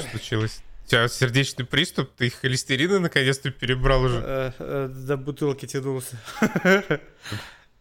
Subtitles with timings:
[0.00, 0.62] Что случилось?
[0.84, 2.10] У тебя сердечный приступ?
[2.16, 4.22] Ты холестерина наконец-то перебрал уже?
[4.24, 6.16] Э, э, До бутылки тянулся.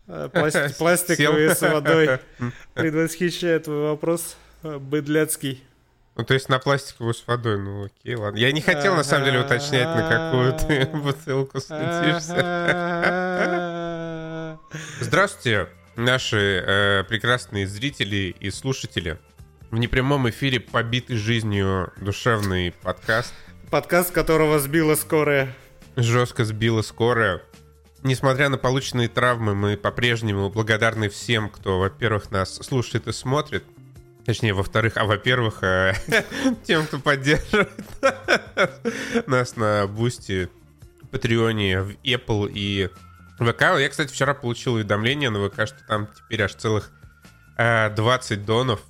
[0.07, 2.19] Э, пласт- Пластиковые с водой.
[2.73, 4.35] Предвосхищает твой вопрос.
[4.63, 5.63] Быдляцкий.
[6.15, 8.37] Ну, то есть на пластиковую с водой, ну окей, ладно.
[8.37, 12.35] Я не хотел, на самом деле, уточнять, на какую ты бутылку садишься.
[14.99, 19.17] Здравствуйте, наши прекрасные зрители и слушатели.
[19.71, 23.33] В непрямом эфире «Побитый жизнью душевный подкаст».
[23.69, 25.55] Подкаст, которого сбила скорая.
[25.95, 27.41] Жестко сбила скорая.
[28.03, 33.63] Несмотря на полученные травмы, мы по-прежнему благодарны всем, кто, во-первых, нас слушает и смотрит.
[34.25, 35.93] Точнее, во-вторых, а во-первых, э,
[36.65, 37.71] тем, кто поддерживает
[39.25, 40.49] нас на Бусти,
[41.11, 42.89] Патреоне, в Apple и
[43.39, 43.61] ВК.
[43.79, 46.91] Я, кстати, вчера получил уведомление на ВК, что там теперь аж целых
[47.57, 48.81] э, 20 донов,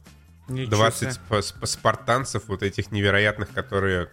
[0.53, 1.21] Ничего 20 себе.
[1.29, 4.09] спа- спа- спартанцев вот этих невероятных, которые...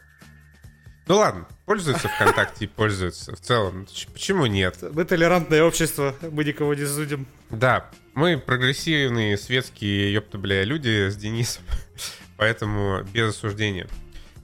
[1.06, 3.34] Ну ладно, пользуются ВКонтакте и пользуются.
[3.34, 4.76] В целом, почему нет?
[4.92, 7.26] Мы толерантное общество, мы никого не судим.
[7.50, 11.62] Да, мы прогрессивные, светские, ёпта, бля, люди с Денисом.
[12.36, 13.88] Поэтому без осуждения.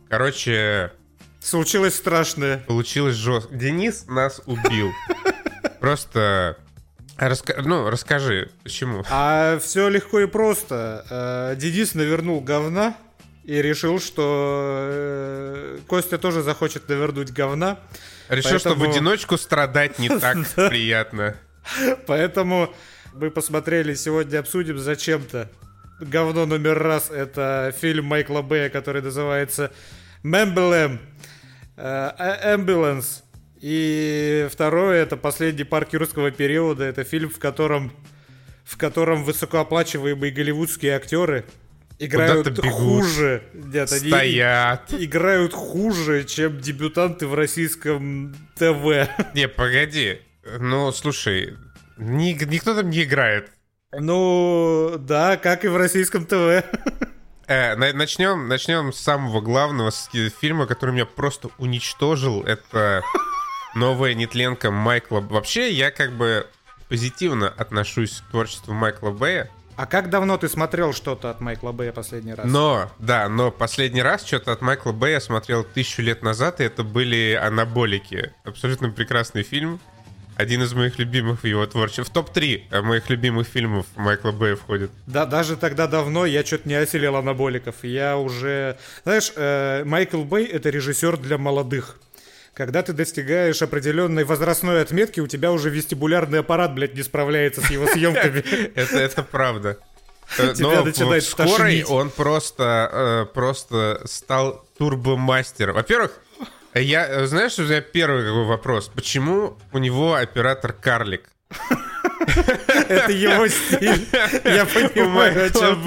[0.08, 0.92] Короче,
[1.40, 2.58] Случилось страшное.
[2.60, 3.54] получилось жестко.
[3.54, 4.90] Денис нас убил.
[5.80, 6.56] Просто...
[7.18, 9.04] раска- Ну, расскажи, почему.
[9.10, 11.04] А все легко и просто.
[11.10, 12.96] Э, Денис навернул говна
[13.44, 17.78] и решил, что э, Костя тоже захочет навернуть говна.
[18.28, 21.36] Решил, что в поэтому- одиночку страдать не так приятно.
[22.06, 22.74] Поэтому
[23.14, 25.50] мы посмотрели, сегодня обсудим зачем-то.
[26.00, 29.70] Говно номер раз это фильм Майкла Бэя, который называется
[30.22, 31.00] Мемблем
[31.76, 33.22] Ambulance.
[33.66, 36.84] И второе это последний парк юрского периода.
[36.84, 37.94] Это фильм, в котором
[38.62, 41.46] в котором высокооплачиваемые голливудские актеры
[41.98, 43.42] играют бегут, хуже.
[43.54, 44.92] Нет, они Стоят.
[44.92, 49.08] играют хуже, чем дебютанты в российском ТВ.
[49.34, 50.18] Не, погоди.
[50.58, 51.56] Ну, слушай,
[51.96, 53.50] ни- никто там не играет.
[53.98, 56.64] Ну, да, как и в российском ТВ.
[57.46, 62.42] Э, на- начнем, начнем с самого главного с фильма, который меня просто уничтожил.
[62.44, 63.02] Это
[63.74, 65.20] новая нетленка Майкла.
[65.20, 66.46] Вообще, я как бы
[66.88, 69.50] позитивно отношусь к творчеству Майкла Бэя.
[69.76, 72.46] А как давно ты смотрел что-то от Майкла Бэя последний раз?
[72.46, 76.84] Но, да, но последний раз что-то от Майкла Бэя смотрел тысячу лет назад, и это
[76.84, 78.32] были «Анаболики».
[78.44, 79.80] Абсолютно прекрасный фильм.
[80.36, 82.04] Один из моих любимых в его творчестве.
[82.04, 84.90] В топ-3 моих любимых фильмов Майкла Бэя входит.
[85.06, 87.76] Да, даже тогда давно я что-то не осилил анаболиков.
[87.82, 88.76] Я уже...
[89.04, 91.98] Знаешь, э, Майкл Бэй— это режиссер для молодых.
[92.54, 97.70] Когда ты достигаешь определенной возрастной отметки, у тебя уже вестибулярный аппарат, блядь, не справляется с
[97.70, 98.38] его съемками.
[98.74, 99.78] Это, это правда.
[100.36, 101.90] Тебя Но начинает тошнить.
[101.90, 105.74] он просто, э, просто стал турбомастером.
[105.74, 106.12] Во-первых,
[106.74, 108.88] я, э, знаешь, у меня первый какой вопрос.
[108.88, 111.30] Почему у него оператор карлик?
[112.88, 114.08] Это его стиль.
[114.44, 115.82] Я понимаю, о чем.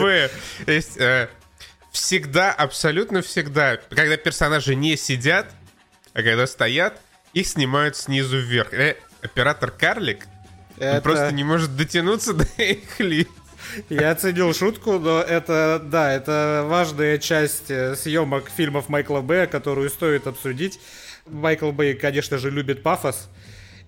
[0.66, 1.30] То есть, э,
[1.92, 5.48] всегда, абсолютно всегда, когда персонажи не сидят,
[6.18, 7.00] а когда стоят,
[7.34, 8.74] их снимают снизу вверх.
[8.74, 10.26] Э, оператор карлик
[10.78, 13.28] Это- просто не может дотянуться до их лиц.
[13.90, 19.92] Я оценил шутку, но это, да, это важная часть э, съемок фильмов Майкла Бэя, которую
[19.92, 20.80] стоит обсудить.
[21.28, 23.30] Майкл Бэй, конечно же, любит пафос.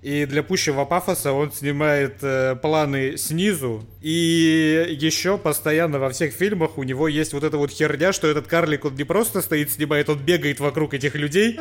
[0.01, 3.85] И для пущего пафоса он снимает э, планы снизу.
[4.01, 8.47] И еще постоянно во всех фильмах у него есть вот эта вот херня, что этот
[8.47, 11.59] карлик, он не просто стоит, снимает, он бегает вокруг этих людей.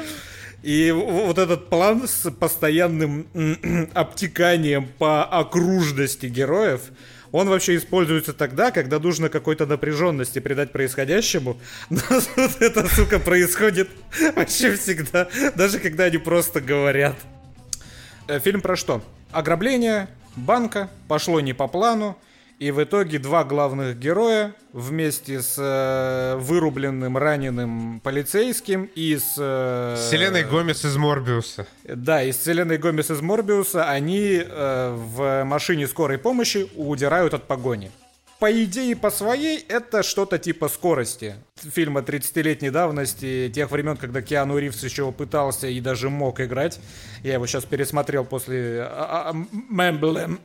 [0.62, 3.28] И вот этот план с постоянным
[3.94, 6.82] обтеканием по окружности героев,
[7.30, 11.58] он вообще используется тогда, когда нужно какой-то напряженности придать происходящему.
[11.90, 13.88] Но вот это, сука, происходит
[14.36, 17.16] вообще всегда, даже когда они просто говорят.
[18.26, 19.02] Э, Фильм про что?
[19.30, 22.18] Ограбление банка пошло не по плану,
[22.58, 29.34] и в итоге два главных героя вместе с э, вырубленным, раненым полицейским и с...
[29.38, 31.66] э, Селеной Гомес из Морбиуса.
[31.84, 37.90] да, из Селеной Гомес из Морбиуса они э, в машине скорой помощи удирают от погони.
[38.40, 41.34] По идее, по своей, это что-то типа скорости.
[41.56, 46.78] Фильма 30-летней давности, тех времен, когда Киану Ривз еще пытался и даже мог играть.
[47.24, 50.38] Я его сейчас пересмотрел после а, а, Мэмблэм.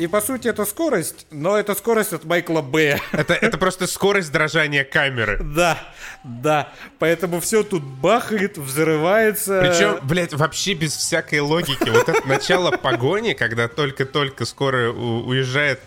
[0.00, 2.98] И по сути это скорость, но это скорость от Майкла Бэя.
[3.12, 5.38] Это, это просто скорость дрожания камеры.
[5.42, 5.78] Да,
[6.24, 6.72] да.
[6.98, 9.60] Поэтому все тут бахает, взрывается.
[9.60, 11.90] Причем, блядь, вообще без всякой логики.
[11.90, 15.80] Вот это начало погони, когда только-только скоро уезжает,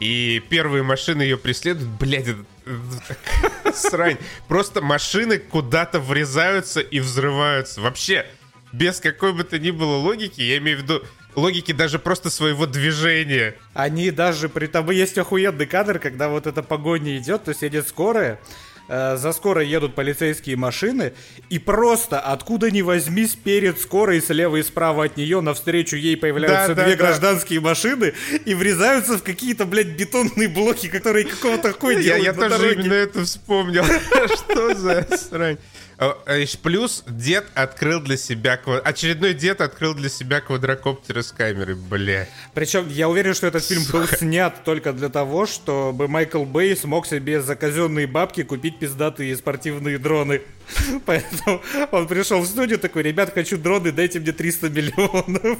[0.00, 2.44] и первые машины ее преследуют, блядь, это
[3.74, 4.18] Срань.
[4.48, 7.80] Просто машины куда-то врезаются и взрываются.
[7.80, 8.26] Вообще,
[8.74, 11.02] без какой бы то ни было логики, я имею в виду
[11.36, 13.54] логики даже просто своего движения.
[13.74, 17.86] Они даже при том есть охуенный кадр, когда вот эта погоня идет, то есть едет
[17.86, 18.40] скорая,
[18.88, 21.12] э, за скорой едут полицейские машины,
[21.50, 26.68] и просто откуда ни возьмись перед скорой, слева и справа от нее, навстречу ей появляются
[26.68, 27.04] Да, да, две да.
[27.04, 32.32] гражданские машины и врезаются в какие-то, блядь, бетонные блоки, которые какого-то хуя Я, делают я
[32.32, 33.84] тоже именно это вспомнил.
[34.36, 35.58] Что за срань?
[35.98, 38.60] А еще Плюс дед открыл для себя...
[38.84, 42.28] Очередной дед открыл для себя квадрокоптер с камерой, бля.
[42.52, 47.06] Причем я уверен, что этот фильм был снят только для того, чтобы Майкл Бэй смог
[47.06, 50.42] себе за казенные бабки купить пиздатые спортивные дроны.
[51.06, 51.62] Поэтому
[51.92, 55.58] он пришел в студию такой, ребят, хочу дроны, дайте мне 300 миллионов.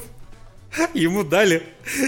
[0.94, 1.62] Ему дали.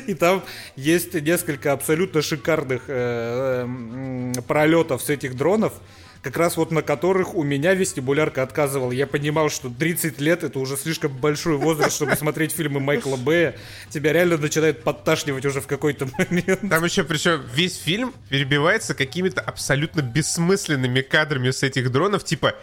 [0.06, 0.42] И там
[0.76, 5.74] есть несколько абсолютно шикарных э, м, пролетов с этих дронов,
[6.22, 8.92] как раз вот на которых у меня вестибулярка отказывала.
[8.92, 13.56] Я понимал, что 30 лет это уже слишком большой возраст, чтобы смотреть фильмы Майкла Бэя.
[13.90, 16.68] Тебя реально начинает подташнивать уже в какой-то момент.
[16.68, 22.54] Там еще, причем, весь фильм перебивается какими-то абсолютно бессмысленными кадрами с этих дронов, типа...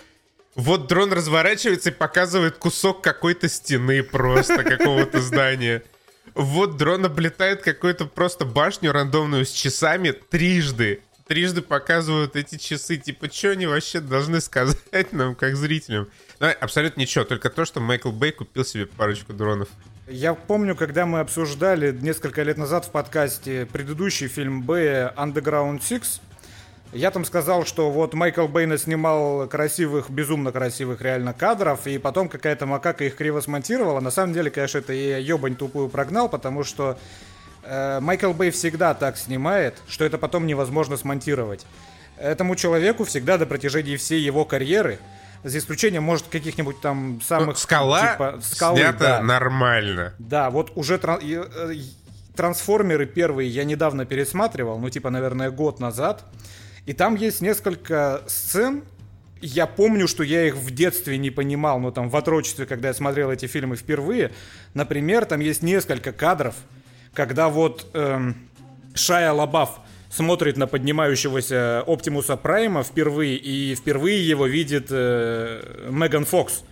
[0.55, 5.83] Вот дрон разворачивается и показывает кусок какой-то стены просто, какого-то здания.
[6.33, 11.01] Вот дрон облетает какую-то просто башню рандомную с часами трижды.
[11.27, 12.97] Трижды показывают эти часы.
[12.97, 16.07] Типа, что они вообще должны сказать нам, как зрителям?
[16.39, 19.69] Ну, абсолютно ничего, только то, что Майкл Бэй купил себе парочку дронов.
[20.07, 26.21] Я помню, когда мы обсуждали несколько лет назад в подкасте предыдущий фильм Бэя Underground Six,
[26.93, 32.29] я там сказал, что вот Майкл Бэй снимал красивых, безумно красивых реально кадров, и потом
[32.29, 33.99] какая-то макака их криво смонтировала.
[33.99, 36.99] На самом деле, конечно, это я ебань тупую прогнал, потому что
[38.01, 41.65] Майкл Бэй всегда так снимает, что это потом невозможно смонтировать.
[42.17, 44.99] Этому человеку всегда до протяжении всей его карьеры,
[45.43, 47.57] за исключением, может, каких-нибудь там Ну, самых...
[47.57, 49.21] скала типа, скалы, снята да.
[49.21, 50.13] нормально.
[50.17, 51.75] Да, вот уже тран- э,
[52.35, 56.23] трансформеры первые я недавно пересматривал, ну типа, наверное, год назад.
[56.85, 58.83] И там есть несколько сцен.
[59.41, 62.93] Я помню, что я их в детстве не понимал, но там в отрочестве, когда я
[62.93, 64.31] смотрел эти фильмы впервые.
[64.73, 66.55] Например, там есть несколько кадров,
[67.15, 68.35] когда вот эм,
[68.93, 69.79] Шая Лабаф
[70.09, 76.63] смотрит на поднимающегося Оптимуса Прайма впервые, и впервые его видит э, Меган Фокс.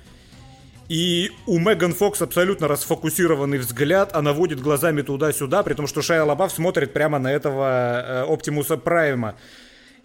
[0.89, 6.23] И у Меган Фокс абсолютно расфокусированный взгляд, она водит глазами туда-сюда, при том, что Шайя
[6.23, 9.35] Лабаф смотрит прямо на этого э, Оптимуса Прайма.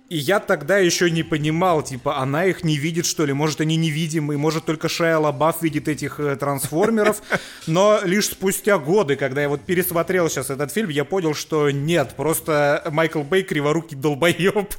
[0.09, 3.35] И я тогда еще не понимал, типа, она их не видит, что ли?
[3.35, 7.21] Может, они невидимые, может, только Шайя Лабаф видит этих э, трансформеров.
[7.67, 12.15] Но лишь спустя годы, когда я вот пересмотрел сейчас этот фильм, я понял, что нет,
[12.17, 14.73] просто Майкл Бэй криворукий долбоеб.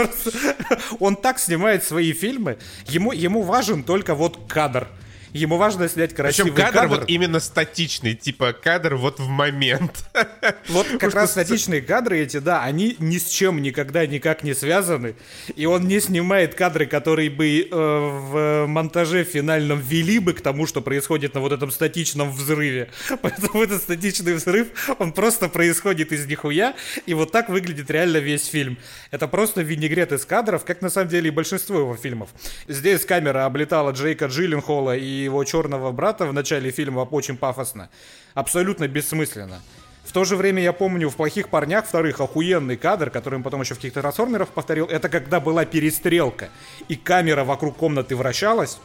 [1.00, 4.86] Он так снимает свои фильмы, ему, ему важен только вот кадр.
[5.34, 6.88] Ему важно снять красивый Причем кадр, кадр.
[7.00, 10.04] вот именно статичный, типа кадр вот в момент.
[10.68, 15.16] Вот как раз статичные кадры эти, да, они ни с чем никогда никак не связаны.
[15.56, 20.66] И он не снимает кадры, которые бы э, в монтаже финальном вели бы к тому,
[20.66, 22.90] что происходит на вот этом статичном взрыве.
[23.22, 26.74] Поэтому этот статичный взрыв, он просто происходит из нихуя,
[27.06, 28.78] и вот так выглядит реально весь фильм.
[29.10, 32.30] Это просто винегрет из кадров, как на самом деле и большинство его фильмов.
[32.68, 37.90] Здесь камера облетала Джейка Джилленхола и его черного брата в начале фильма очень пафосно.
[38.34, 39.60] Абсолютно бессмысленно.
[40.04, 43.62] В то же время я помню в «Плохих парнях» вторых охуенный кадр, который он потом
[43.62, 44.86] еще в каких-то трансформерах повторил.
[44.86, 46.50] Это когда была перестрелка,
[46.88, 48.78] и камера вокруг комнаты вращалась.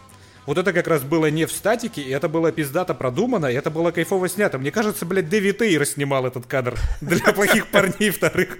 [0.45, 3.69] Вот это как раз было не в статике, и это было пиздато продумано, и это
[3.69, 4.57] было кайфово снято.
[4.57, 8.57] Мне кажется, блядь, Дэвид Эйр снимал этот кадр для плохих парней вторых.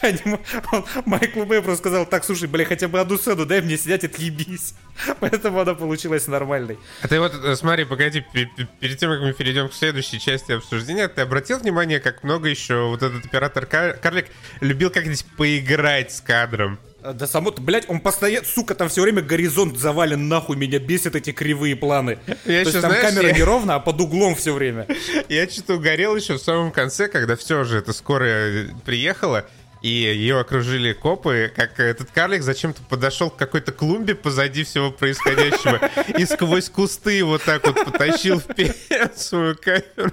[0.00, 0.40] Они м-
[0.72, 4.02] он Майклу Бэй просто сказал, так, слушай, бля, хотя бы одну сцену дай мне снять,
[4.04, 4.74] отъебись.
[5.20, 6.76] Поэтому она получилась нормальной.
[7.02, 10.18] А ты вот, э, смотри, погоди, пе- пе- перед тем, как мы перейдем к следующей
[10.18, 14.26] части обсуждения, ты обратил внимание, как много еще вот этот оператор Кар- Карлик
[14.60, 16.78] любил как-нибудь поиграть с кадром?
[17.02, 21.14] А, Да само, блядь, он постоянно, сука, там все время горизонт завален, нахуй, меня бесят
[21.14, 22.18] эти кривые планы.
[22.26, 24.86] Я То ещё, есть там знаешь, камера я- не ровно, а под углом все время.
[25.28, 29.46] Я что-то угорел еще в самом конце, когда все же это скорая приехала,
[29.80, 35.80] и ее окружили копы, как этот карлик зачем-то подошел к какой-то клумбе позади всего происходящего
[36.18, 40.10] и сквозь кусты вот так вот потащил вперед свою камеру.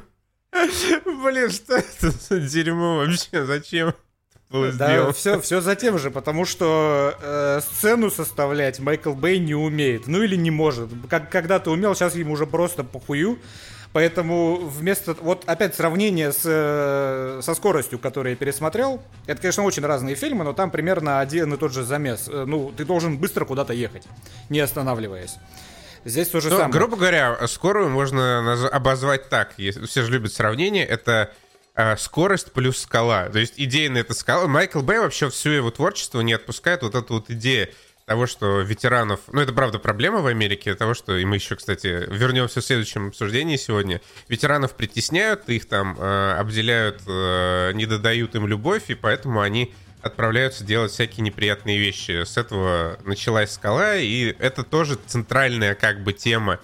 [1.23, 3.43] Блин, что это за дерьмо вообще?
[3.45, 3.95] Зачем
[4.55, 5.13] было Да, сделано?
[5.13, 10.07] все, все за тем же, потому что э, сцену составлять Майкл Бэй не умеет.
[10.07, 10.89] Ну или не может.
[11.09, 13.39] Как когда-то умел, сейчас ему уже просто похую.
[13.95, 15.13] Поэтому вместо...
[15.21, 19.01] Вот опять сравнение с, э, со скоростью, которую я пересмотрел.
[19.25, 22.27] Это, конечно, очень разные фильмы, но там примерно один и тот же замес.
[22.27, 24.03] Э, ну, ты должен быстро куда-то ехать,
[24.49, 25.37] не останавливаясь.
[26.03, 26.73] Здесь то же ну, самое.
[26.73, 29.53] Грубо говоря, скорую можно обозвать так.
[29.55, 30.85] Все же любят сравнение.
[30.85, 31.44] Это э,
[31.97, 33.29] скорость плюс скала.
[33.29, 34.47] То есть идейная это скала.
[34.47, 37.69] Майкл Бэй вообще все его творчество не отпускает вот эту вот идею
[38.05, 39.21] того, что ветеранов...
[39.31, 41.17] Ну, это правда проблема в Америке, того, что...
[41.17, 43.99] И мы еще, кстати, вернемся в следующем обсуждении сегодня.
[44.29, 50.63] Ветеранов притесняют, их там э, обделяют, э, не додают им любовь, и поэтому они отправляются
[50.63, 52.23] делать всякие неприятные вещи.
[52.23, 56.59] С этого началась скала, и это тоже центральная как бы тема.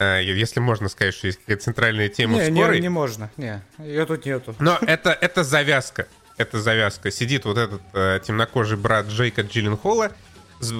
[0.00, 2.76] Э, если можно сказать, что есть какая-то центральная тема не, скорой.
[2.76, 4.56] Не, не можно, не, ее тут нету.
[4.58, 7.10] Но это, это завязка, это завязка.
[7.10, 10.12] Сидит вот этот э, темнокожий брат Джейка Джилленхола,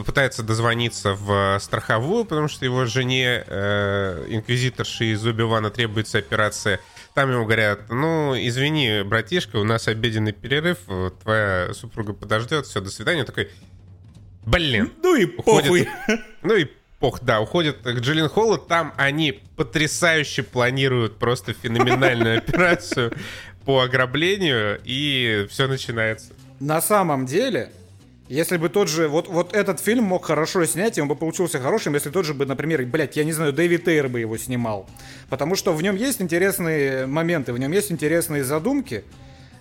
[0.07, 6.81] пытается дозвониться в страховую, потому что его жене, э, инквизиторши из Оби-Вана, требуется операция.
[7.13, 10.79] Там ему говорят, ну, извини, братишка, у нас обеденный перерыв,
[11.23, 13.21] твоя супруга подождет, все, до свидания.
[13.21, 13.51] Он такой,
[14.47, 14.91] блин.
[15.03, 15.89] Ну и уходит, похуй.
[16.43, 16.69] Ну и
[17.01, 23.13] пох, да, уходит к Джиллин Холлу, там они потрясающе планируют просто феноменальную операцию
[23.65, 26.33] по ограблению, и все начинается.
[26.61, 27.73] На самом деле,
[28.29, 31.59] если бы тот же, вот, вот этот фильм мог хорошо снять, и он бы получился
[31.59, 34.89] хорошим, если тот же бы, например, блядь, я не знаю, Дэвид Тейр бы его снимал.
[35.31, 39.05] Потому что в нем есть интересные моменты, в нем есть интересные задумки,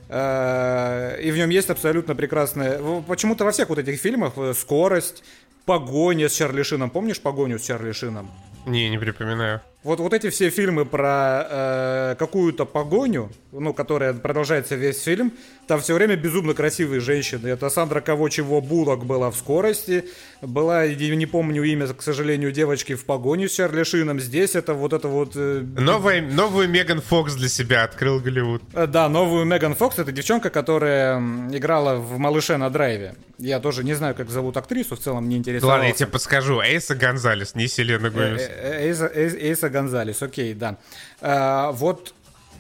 [0.09, 2.79] э, и в нем есть абсолютно прекрасная...
[3.07, 5.23] Почему-то во всех вот этих фильмах э, скорость,
[5.69, 6.89] погоня с Чарли Шином.
[6.89, 8.27] Помнишь погоню с Чарли Шином?
[8.65, 9.61] Не, не припоминаю.
[9.81, 15.31] Вот, вот эти все фильмы про э, какую-то погоню, ну, которая продолжается весь фильм,
[15.67, 17.47] там все время безумно красивые женщины.
[17.47, 20.03] Это Сандра Кого Чего Булок была в скорости,
[20.41, 24.19] была, не помню имя, к сожалению, девочки в погоне с Чарли Шином.
[24.19, 25.31] Здесь это вот это вот...
[25.35, 28.61] Э, Новая, новую Меган Фокс для себя открыл Голливуд.
[28.73, 29.97] Э, да, новую Меган Фокс.
[29.97, 31.21] Это девчонка, которая
[31.51, 33.15] играла в «Малыше на драйве».
[33.37, 35.77] Я тоже не знаю, как зовут актрису, в целом не интересовался.
[35.77, 36.59] Ладно, я тебе подскажу.
[36.59, 38.41] Эйса Гонзалес, не Селена Гомес.
[38.41, 40.77] Э, Эйса, Эйса Гонзалес, окей, да.
[41.21, 42.13] А, вот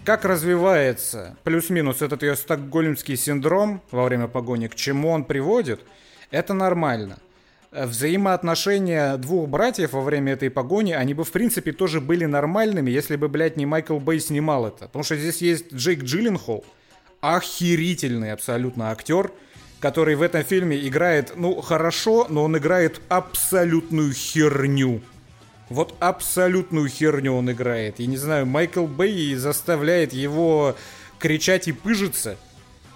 [0.05, 5.81] как развивается плюс-минус этот ее стокгольмский синдром во время погони, к чему он приводит,
[6.31, 7.19] это нормально.
[7.71, 13.15] Взаимоотношения двух братьев во время этой погони, они бы, в принципе, тоже были нормальными, если
[13.15, 14.87] бы, блядь, не Майкл Бэй снимал это.
[14.87, 16.65] Потому что здесь есть Джейк Джилленхол,
[17.21, 19.31] охерительный абсолютно актер,
[19.79, 25.01] который в этом фильме играет, ну, хорошо, но он играет абсолютную херню.
[25.69, 27.99] Вот абсолютную херню он играет.
[27.99, 30.75] Я не знаю, Майкл Бэй заставляет его
[31.19, 32.37] кричать и пыжиться–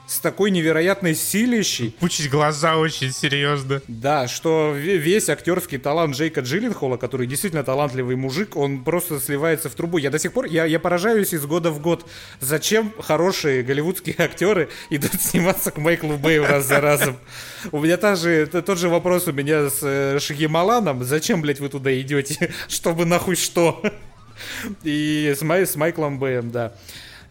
[0.08, 1.96] с такой невероятной силищей.
[2.00, 3.82] Пучить глаза очень серьезно.
[3.88, 9.76] Да, что весь актерский талант Джейка Джилленхола, который действительно талантливый мужик, он просто сливается в
[9.76, 9.98] трубу.
[9.98, 12.06] Я до сих пор, я, я поражаюсь из года в год,
[12.40, 17.18] зачем хорошие голливудские актеры идут сниматься к Майклу Бэю раз за разом.
[17.72, 21.04] У меня та же, тот же вопрос у меня с э, Шагималаном.
[21.04, 22.54] Зачем, блядь, вы туда идете?
[22.68, 23.82] Чтобы нахуй что?
[24.84, 26.74] И с, Май, с Майклом Бэем, да.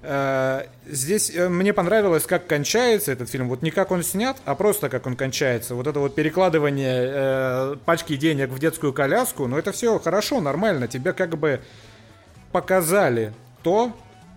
[0.03, 3.49] Э, здесь э, мне понравилось, как кончается этот фильм.
[3.49, 5.77] Вот не как он снят, а просто как он кончается.
[5.77, 10.89] Вот это вот перекладывание э, пачки денег в детскую коляску, ну это все хорошо, нормально.
[10.89, 11.61] Тебе как бы
[12.51, 13.33] показали
[13.63, 13.93] то,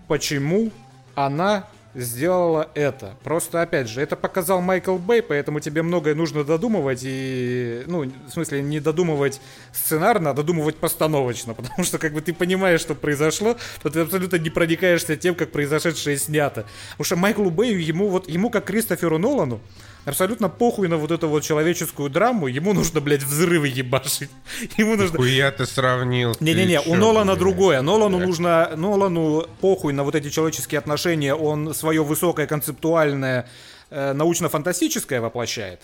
[0.06, 0.70] почему
[1.16, 1.64] она
[1.96, 3.16] сделала это.
[3.24, 8.30] Просто, опять же, это показал Майкл Бэй, поэтому тебе многое нужно додумывать и, ну, в
[8.30, 9.40] смысле, не додумывать
[9.72, 14.36] сценарно, а додумывать постановочно, потому что, как бы, ты понимаешь, что произошло, то ты абсолютно
[14.36, 16.66] не проникаешься тем, как произошедшее снято.
[16.92, 19.60] Потому что Майклу Бэю, ему вот, ему как Кристоферу Нолану,
[20.06, 24.30] абсолютно похуй на вот эту вот человеческую драму, ему нужно, блядь, взрывы ебашить.
[24.78, 25.18] Ему нужно...
[25.18, 26.34] Хуя ты сравнил.
[26.40, 27.38] Не-не-не, у Нолана блядь.
[27.38, 27.82] другое.
[27.82, 28.26] Нолану так.
[28.26, 28.70] нужно...
[28.76, 33.48] Нолану похуй на вот эти человеческие отношения, он свое высокое концептуальное
[33.90, 35.80] э, научно-фантастическое воплощает.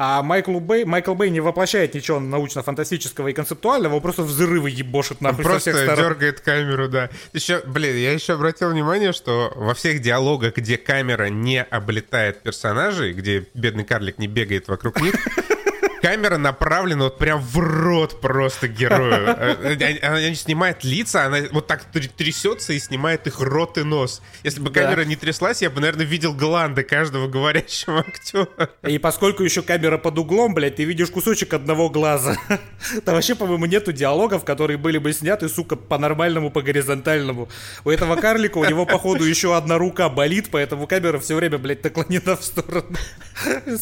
[0.00, 5.20] А Майкл Бэй, Майкл Бэй не воплощает ничего научно-фантастического и концептуального, он просто взрывы ебошит
[5.20, 7.10] нахуй он просто дергает камеру, да.
[7.32, 13.12] Еще, блин, я еще обратил внимание, что во всех диалогах, где камера не облетает персонажей,
[13.12, 15.14] где бедный карлик не бегает вокруг них,
[16.00, 19.36] камера направлена вот прям в рот просто герою.
[19.38, 23.82] Э, э, она не снимает лица, она вот так трясется и снимает их рот и
[23.82, 24.22] нос.
[24.42, 28.70] Если бы камера не тряслась, я бы, наверное, видел гланды каждого говорящего актера.
[28.82, 32.36] И поскольку еще камера под углом, блядь, ты видишь кусочек одного глаза.
[33.04, 37.48] Там вообще, по-моему, нету диалогов, которые были бы сняты, сука, по-нормальному, по горизонтальному.
[37.84, 41.84] У этого карлика, у него, походу, еще одна рука болит, поэтому камера все время, блядь,
[41.84, 42.96] наклонена в сторону.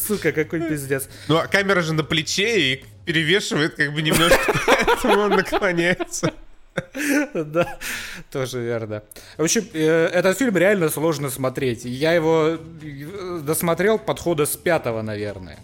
[0.07, 1.07] Сука, какой пиздец.
[1.27, 6.33] Ну, а камера же на плече и перевешивает как бы немножко, поэтому он наклоняется.
[7.33, 7.79] Да,
[8.31, 9.03] тоже верно.
[9.37, 11.85] В общем, э, этот фильм реально сложно смотреть.
[11.85, 15.57] Я его э, досмотрел подхода с пятого, наверное.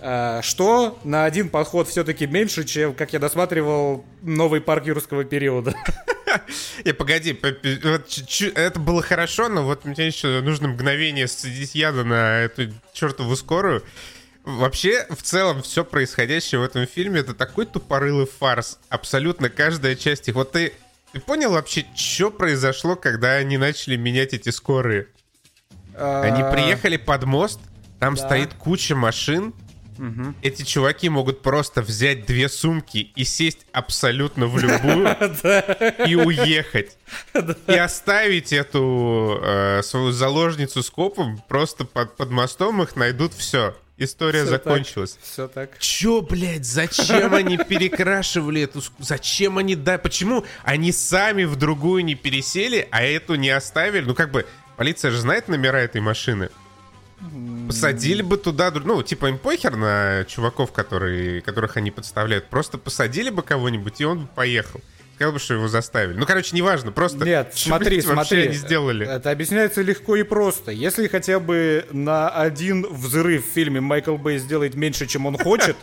[0.00, 5.74] Э, что на один подход все-таки меньше, чем как я досматривал новый парк юрского периода.
[6.84, 7.38] И погоди,
[8.54, 13.82] это было хорошо, но вот мне еще нужно мгновение садить яда на эту чертову скорую.
[14.44, 18.78] Вообще, в целом, все происходящее в этом фильме это такой тупорылый фарс.
[18.88, 20.34] Абсолютно каждая часть их.
[20.34, 20.72] Вот ты,
[21.12, 25.08] ты понял вообще, что произошло, когда они начали менять эти скорые?
[25.94, 26.50] Они а.
[26.50, 27.60] приехали под мост,
[27.98, 29.52] там стоит куча машин,
[29.98, 30.34] Угу.
[30.42, 35.08] Эти чуваки могут просто взять две сумки и сесть абсолютно в любую
[36.06, 36.96] и уехать.
[37.66, 43.74] И оставить эту э, свою заложницу с копом просто под, под мостом их найдут все.
[43.98, 45.12] История все закончилась.
[45.12, 45.78] Так, все так.
[45.80, 48.80] Чё, блядь, зачем они перекрашивали эту...
[49.00, 49.74] Зачем они...
[49.74, 54.04] Да, почему они сами в другую не пересели, а эту не оставили?
[54.04, 56.50] Ну, как бы, полиция же знает номера этой машины.
[57.66, 62.46] Посадили бы туда, ну, типа им похер на чуваков, которые, которых они подставляют.
[62.46, 64.80] Просто посадили бы кого-нибудь, и он бы поехал.
[65.18, 66.16] Сказал бы, что его заставили.
[66.16, 67.24] Ну, короче, неважно, просто...
[67.24, 68.42] Нет, смотри, смотри.
[68.42, 69.04] они сделали?
[69.04, 70.70] Это объясняется легко и просто.
[70.70, 75.76] Если хотя бы на один взрыв в фильме Майкл Бэй сделает меньше, чем он хочет,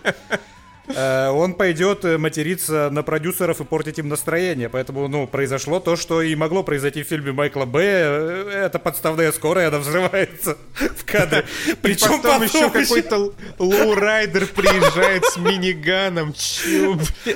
[0.88, 4.70] он пойдет э, материться на продюсеров и портить им настроение.
[4.70, 7.82] Поэтому, ну, произошло то, что и могло произойти в фильме Майкла Б.
[7.82, 11.46] Э, это подставная скорая, она взрывается в кадре.
[11.82, 16.34] Причем потом, еще какой-то лоурайдер приезжает с миниганом.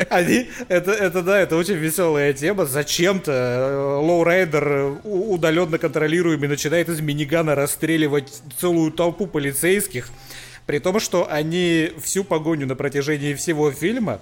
[0.10, 2.66] Они, это, это, да, это очень веселая тема.
[2.66, 10.10] Зачем-то лоурайдер удаленно контролируемый начинает из минигана расстреливать целую толпу полицейских.
[10.70, 14.22] При том, что они всю погоню на протяжении всего фильма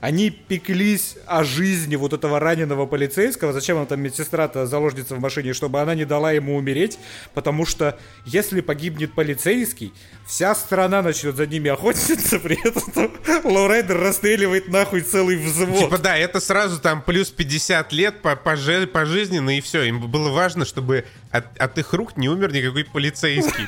[0.00, 3.52] они пеклись о жизни вот этого раненого полицейского.
[3.52, 6.98] Зачем она там медсестра-то заложница в машине, чтобы она не дала ему умереть?
[7.34, 9.92] Потому что если погибнет полицейский,
[10.26, 13.12] вся страна начнет за ними охотиться, при этом
[13.44, 15.84] Лоурайдер расстреливает нахуй целый взвод.
[15.84, 19.82] Типа да, это сразу там плюс 50 лет по, по, пожизненно и все.
[19.82, 23.66] Им было важно, чтобы от, от их рук не умер никакой полицейский.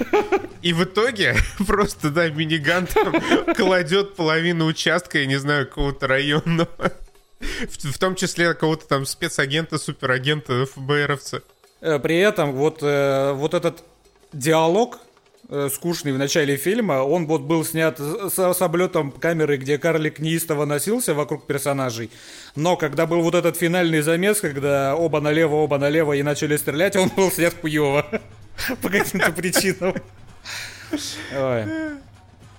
[0.63, 3.15] И в итоге просто, да, миниган там
[3.55, 6.93] кладет половину участка, я не знаю, какого-то районного.
[7.41, 11.43] В, в том числе какого-то там спецагента, суперагента, ФБРовца.
[11.81, 13.83] Э, при этом вот, э, вот этот
[14.33, 14.99] диалог
[15.73, 20.65] скучный в начале фильма, он вот был снят с, с облетом камеры, где карлик неистово
[20.65, 22.11] носился вокруг персонажей.
[22.57, 26.97] Но когда был вот этот финальный замес, когда оба налево, оба налево и начали стрелять,
[26.97, 28.07] он был снят хуево.
[28.83, 29.95] По каким-то причинам.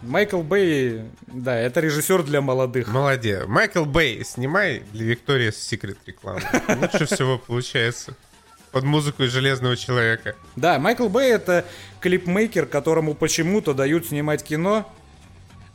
[0.01, 2.87] Майкл Бэй, да, это режиссер для молодых.
[2.87, 3.45] Молодец.
[3.47, 6.41] Майкл Бэй, снимай для Виктория Секрет рекламу.
[6.67, 8.15] Лучше всего получается.
[8.71, 10.35] Под музыку из Железного Человека.
[10.57, 11.65] Да, Майкл Бэй это
[12.05, 14.87] клипмейкер, которому почему-то дают снимать кино,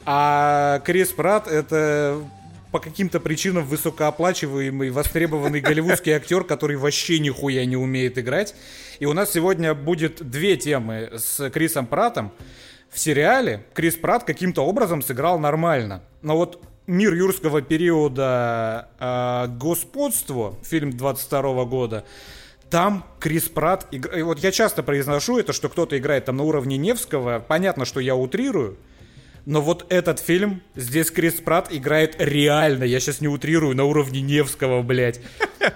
[0.07, 2.23] а Крис Пратт это
[2.71, 8.55] по каким-то причинам высокооплачиваемый, востребованный голливудский актер, который вообще нихуя не умеет играть.
[9.01, 12.31] И у нас сегодня будет две темы с Крисом Пратом.
[12.91, 16.01] В сериале Крис Прат каким-то образом сыграл нормально.
[16.23, 18.89] Но вот «Мир юрского периода.
[19.01, 22.05] Э, господство», фильм 22 года,
[22.71, 24.25] там Крис Прат, игр...
[24.25, 28.15] вот я часто произношу это, что кто-то играет там на уровне Невского, понятно, что я
[28.15, 28.79] утрирую,
[29.47, 34.21] но вот этот фильм, здесь Крис Пратт играет реально, я сейчас не утрирую, на уровне
[34.21, 35.21] Невского, блядь.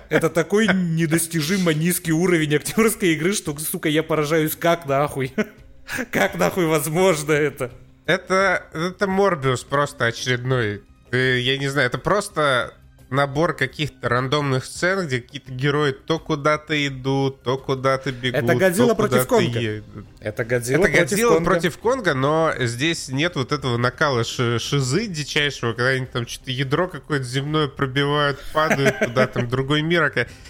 [0.08, 5.32] Это такой недостижимо низкий уровень актерской игры, что, сука, я поражаюсь, как нахуй.
[6.10, 7.70] Как нахуй возможно это?
[8.06, 10.82] Это, это Морбиус просто очередной.
[11.12, 12.72] Я не знаю, это просто
[13.14, 18.42] набор каких-то рандомных сцен, где какие-то герои то куда-то идут, то куда-то бегут.
[18.42, 19.58] Это Годзилла против Конга.
[19.58, 20.06] Едут.
[20.20, 25.72] Это Годзилла, Это Годзилла против, против Конга, но здесь нет вот этого накала шизы дичайшего,
[25.72, 30.04] когда они там что-то ядро какое-то земное пробивают, падают куда там другой мир.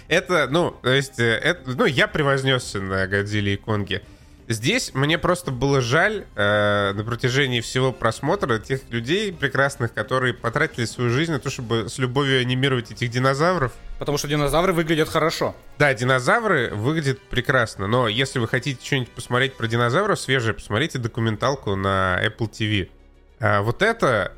[0.09, 4.03] Это, ну, то есть, э, это, ну, я превознесся на Годзилле и Конге.
[4.47, 10.85] Здесь мне просто было жаль э, на протяжении всего просмотра тех людей прекрасных, которые потратили
[10.85, 13.73] свою жизнь на то, чтобы с любовью анимировать этих динозавров.
[13.99, 15.57] Потому что динозавры выглядят хорошо.
[15.79, 21.75] Да, динозавры выглядят прекрасно, но если вы хотите что-нибудь посмотреть про динозавров свежее, посмотрите документалку
[21.75, 22.91] на Apple TV.
[23.41, 24.33] А вот это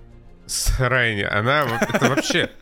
[0.47, 2.51] срань, она это вообще...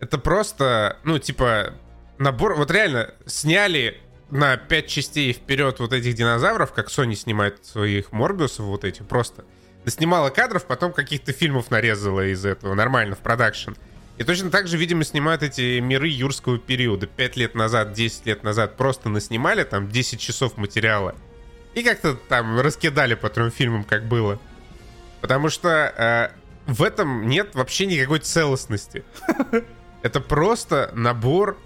[0.00, 1.74] Это просто, ну, типа,
[2.16, 2.54] набор...
[2.54, 4.00] Вот реально, сняли
[4.30, 9.44] на 5 частей вперед вот этих динозавров, как Sony снимает своих Морбиусов вот эти, просто.
[9.86, 13.72] Снимала кадров, потом каких-то фильмов нарезала из этого, нормально, в продакшн.
[14.18, 17.06] И точно так же, видимо, снимают эти миры юрского периода.
[17.06, 21.14] Пять лет назад, 10 лет назад просто наснимали там 10 часов материала.
[21.74, 24.38] И как-то там раскидали по трем фильмам, как было.
[25.22, 26.30] Потому что э,
[26.66, 29.04] в этом нет вообще никакой целостности.
[30.02, 31.56] Это просто набор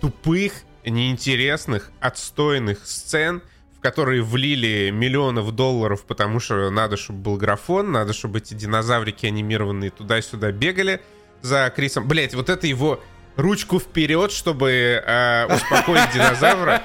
[0.00, 0.52] тупых,
[0.84, 3.42] неинтересных, отстойных сцен,
[3.76, 9.26] в которые влили миллионов долларов, потому что надо, чтобы был графон, надо, чтобы эти динозаврики
[9.26, 11.00] анимированные туда-сюда бегали
[11.42, 12.06] за Крисом.
[12.06, 13.02] Блять, вот это его
[13.36, 16.82] ручку вперед, чтобы э, успокоить динозавра.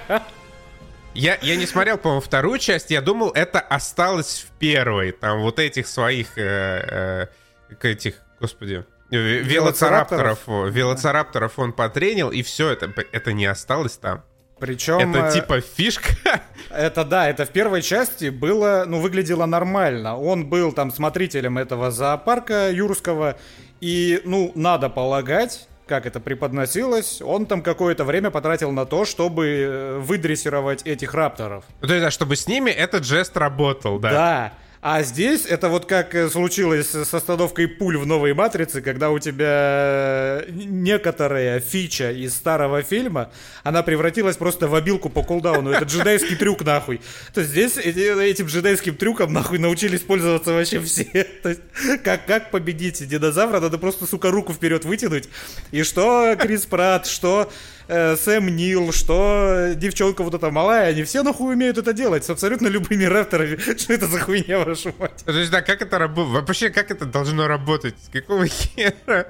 [1.13, 2.91] Я, я не смотрел, по-моему, вторую часть.
[2.91, 5.11] Я думал, это осталось в первой.
[5.13, 6.37] Там вот этих своих...
[6.37, 7.29] Э,
[7.69, 8.85] э, этих, господи...
[9.17, 14.23] Велоцирапторов, велоцирапторов он потренил, и все, это, это не осталось там.
[14.59, 14.97] Причем...
[14.97, 16.13] Это э, типа фишка?
[16.69, 20.17] Это да, это в первой части было, ну, выглядело нормально.
[20.17, 23.37] Он был там смотрителем этого зоопарка юрского,
[23.79, 29.47] и, ну, надо полагать, как это преподносилось, он там какое-то время потратил на то, чтобы
[29.47, 31.63] э, выдрессировать этих рапторов.
[31.81, 34.09] То есть, да, чтобы с ними этот жест работал, да.
[34.09, 34.53] Да.
[34.87, 39.17] А здесь это вот как э, случилось с остановкой пуль в новой матрице, когда у
[39.17, 43.31] тебя некоторая фича из старого фильма,
[43.63, 45.71] она превратилась просто в обилку по кулдауну.
[45.71, 47.01] Это джедайский трюк нахуй.
[47.33, 51.05] То есть здесь этим джедайским трюком нахуй научились пользоваться вообще все.
[51.41, 51.61] То есть
[52.03, 55.29] как, как победить динозавра, надо просто, сука, руку вперед вытянуть.
[55.71, 57.51] И что Крис Пратт, что
[57.87, 62.29] э, Сэм Нил, что девчонка вот эта малая, они все нахуй умеют это делать с
[62.29, 63.55] абсолютно любыми рапторами.
[63.77, 65.23] Что это за хуйня, вашу мать?
[65.25, 66.47] То есть, да, как это работает?
[66.47, 67.95] Вообще, как это должно работать?
[68.03, 69.27] С какого хера?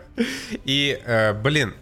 [0.66, 1.74] И, э, блин,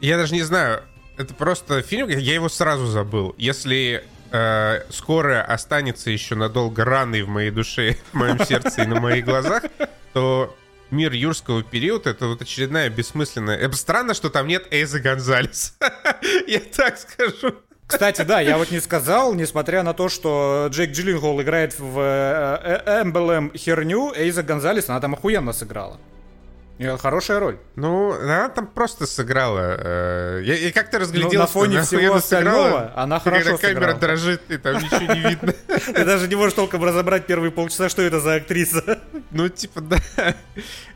[0.00, 0.82] я даже не знаю,
[1.16, 3.34] это просто фильм, я его сразу забыл.
[3.38, 9.00] Если э, скоро останется еще надолго раной в моей душе, в моем сердце и на
[9.00, 9.64] моих глазах,
[10.12, 10.56] то
[10.90, 13.56] мир юрского периода это вот очередная бессмысленная...
[13.56, 15.76] Это странно, что там нет Эйза Гонзалес.
[16.46, 17.54] Я так скажу.
[17.88, 22.82] Кстати, да, я вот не сказал, несмотря на то, что Джейк Джилленхол играет в э,
[22.84, 25.98] э, Эмблем херню, Эйза Гонзалес, она там охуенно сыграла.
[27.00, 27.58] Хорошая роль.
[27.74, 29.76] Ну, она там просто сыграла.
[29.78, 33.80] Э, я, я как-то разглядел, ну, на фоне всего остального сыграла, она хорошо когда камера
[33.80, 33.98] сыграла.
[34.00, 35.54] дрожит, и там ничего не видно.
[35.94, 39.00] Ты даже не можешь толком разобрать первые полчаса, что это за актриса.
[39.30, 39.98] Ну, типа, да.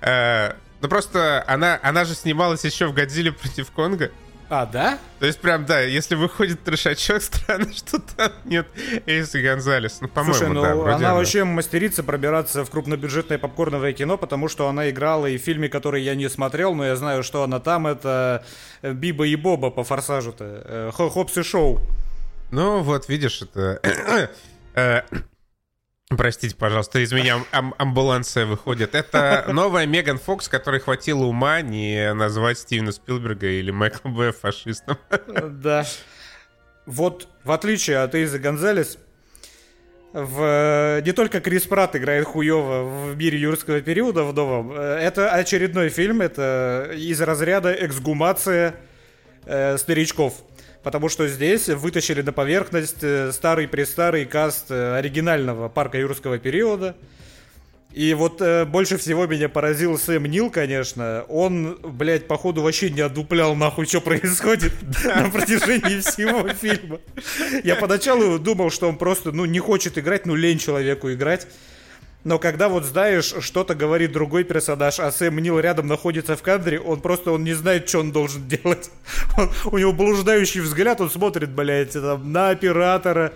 [0.01, 4.11] Э, ну, просто она, она же снималась еще в «Годзилле против Конга».
[4.55, 4.99] А, да?
[5.19, 8.67] То есть прям, да, если выходит трешачок, странно, что там нет
[9.07, 10.03] Эйса Гонзалес.
[10.03, 11.15] Ну, по-моему, Слушай, ну, да, она да.
[11.15, 16.03] вообще мастерится пробираться в крупнобюджетное попкорновое кино, потому что она играла и в фильме, который
[16.03, 18.45] я не смотрел, но я знаю, что она там, это
[18.83, 20.45] Биба и Боба по форсажу-то.
[20.45, 21.81] Э, Хопс и Шоу.
[22.51, 23.81] Ну, вот, видишь, это...
[26.13, 28.95] Э, Простите, пожалуйста, из меня ам- амбуланция выходит.
[28.95, 34.33] Это новая Меган Фокс, которой хватило ума не назвать Стивена Спилберга или Майкла Б.
[34.33, 34.99] фашистом.
[35.43, 35.85] Да.
[36.87, 38.99] Вот, в отличие от Эйза Гонзалес,
[40.13, 41.01] в...
[41.05, 44.73] не только Крис Пратт играет хуево в мире юрского периода в новом.
[44.73, 48.75] Это очередной фильм, это из разряда эксгумация
[49.47, 50.35] э, старичков
[50.83, 56.97] потому что здесь вытащили на поверхность э, старый-престарый каст э, оригинального парка юрского периода.
[57.93, 61.25] И вот э, больше всего меня поразил Сэм Нил, конечно.
[61.29, 64.73] Он, блядь, походу вообще не одуплял нахуй, что происходит
[65.05, 67.01] на протяжении всего фильма.
[67.63, 71.47] Я поначалу думал, что он просто, ну, не хочет играть, ну, лень человеку играть.
[72.25, 76.79] Но когда вот знаешь, что-то говорит другой персонаж, а Сэм Нил рядом находится в кадре,
[76.79, 78.91] он просто он не знает, что он должен делать.
[79.37, 83.33] Он, у него блуждающий взгляд, он смотрит, блядь, там, на оператора,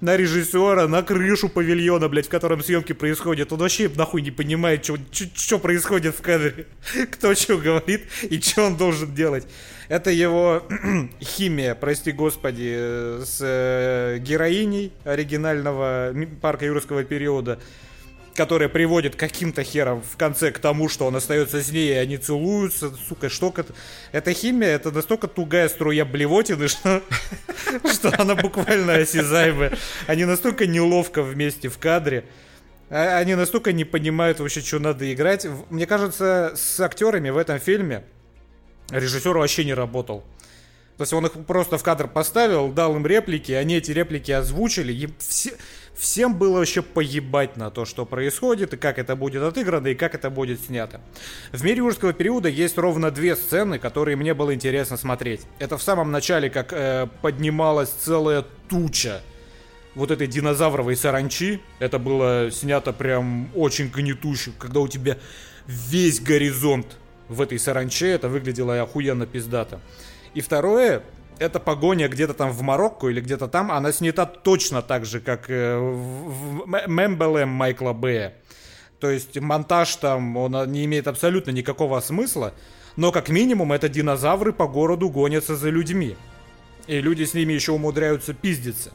[0.00, 3.52] на режиссера, на крышу павильона, блядь, в котором съемки происходят.
[3.52, 4.88] Он вообще нахуй не понимает,
[5.34, 6.66] что происходит в кадре,
[7.10, 9.48] кто что говорит и что он должен делать.
[9.88, 10.62] Это его
[11.20, 17.58] химия, прости господи, с э, героиней оригинального парка юрского периода
[18.38, 22.18] которая приводит каким-то хером в конце к тому, что он остается с ней, и они
[22.18, 22.92] целуются.
[23.08, 23.74] Сука, что это?
[24.12, 27.02] Эта химия, это настолько тугая струя блевотины, что,
[28.16, 29.76] она буквально осязаемая.
[30.06, 32.26] Они настолько неловко вместе в кадре.
[32.90, 35.44] А, они настолько не понимают вообще, что надо играть.
[35.68, 38.04] Мне кажется, с актерами в этом фильме
[38.90, 40.22] режиссер вообще не работал.
[40.98, 44.92] То есть он их просто в кадр поставил, дал им реплики, они эти реплики озвучили.
[44.92, 45.52] И все,
[45.98, 50.14] Всем было вообще поебать на то, что происходит, и как это будет отыграно, и как
[50.14, 51.00] это будет снято.
[51.50, 55.40] В мире юрского периода есть ровно две сцены, которые мне было интересно смотреть.
[55.58, 59.22] Это в самом начале, как э, поднималась целая туча
[59.96, 61.60] вот этой динозавровой саранчи.
[61.80, 65.18] Это было снято прям очень гнетуще, когда у тебя
[65.66, 66.96] весь горизонт
[67.28, 69.80] в этой саранче, это выглядело охуенно пиздато.
[70.38, 71.02] И второе,
[71.40, 75.50] эта погоня где-то там в Марокко или где-то там, она снята точно так же, как
[75.50, 78.34] э, в Мембелем Майкла Бэя.
[79.00, 82.54] То есть монтаж там, он не имеет абсолютно никакого смысла,
[82.94, 86.16] но как минимум это динозавры по городу гонятся за людьми.
[86.86, 88.92] И люди с ними еще умудряются пиздиться.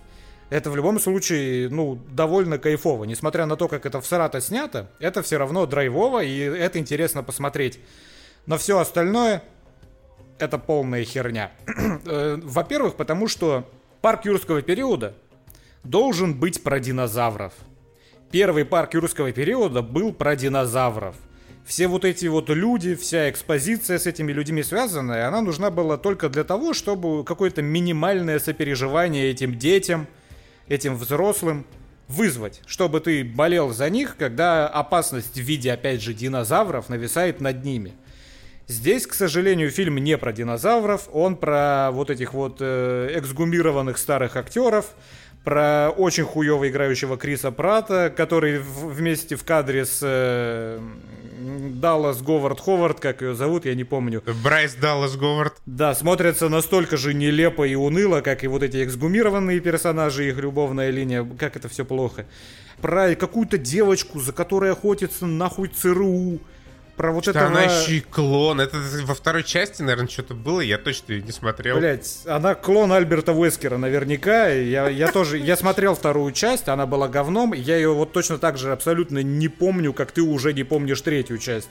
[0.49, 3.03] Это в любом случае, ну, довольно кайфово.
[3.03, 7.21] Несмотря на то, как это в Сарата снято, это все равно драйвово, и это интересно
[7.21, 7.81] посмотреть.
[8.45, 9.43] Но все остальное,
[10.39, 11.51] это полная херня.
[12.05, 13.69] Э, во-первых, потому что
[14.01, 15.15] парк юрского периода
[15.83, 17.53] должен быть про динозавров.
[18.31, 21.15] Первый парк юрского периода был про динозавров.
[21.65, 26.27] Все вот эти вот люди, вся экспозиция с этими людьми связанная, она нужна была только
[26.29, 30.07] для того, чтобы какое-то минимальное сопереживание этим детям,
[30.67, 31.65] этим взрослым
[32.09, 37.63] вызвать, чтобы ты болел за них, когда опасность в виде, опять же, динозавров нависает над
[37.63, 37.93] ними.
[38.67, 44.37] Здесь, к сожалению, фильм не про динозавров, он про вот этих вот э, эксгумированных старых
[44.37, 44.95] актеров,
[45.43, 50.79] про очень хуево играющего Криса Прата, который в, вместе в кадре с э,
[51.43, 54.23] Даллас Говард Ховард, как ее зовут, я не помню.
[54.41, 55.55] Брайс Даллас Говард.
[55.65, 60.89] Да, смотрятся настолько же нелепо и уныло, как и вот эти эксгумированные персонажи, их любовная
[60.89, 62.25] линия, как это все плохо.
[62.81, 66.39] Про какую-то девочку, за которой охотится нахуй ЦРУ,
[66.95, 67.47] про вот это.
[67.47, 68.61] Она еще и клон.
[68.61, 71.77] Это во второй части, наверное, что-то было, я точно не смотрел.
[71.77, 74.49] Блять, она клон Альберта Уэскера наверняка.
[74.49, 77.53] Я, я тоже, я смотрел вторую часть, она была говном.
[77.53, 81.37] Я ее вот точно так же абсолютно не помню, как ты уже не помнишь третью
[81.39, 81.69] часть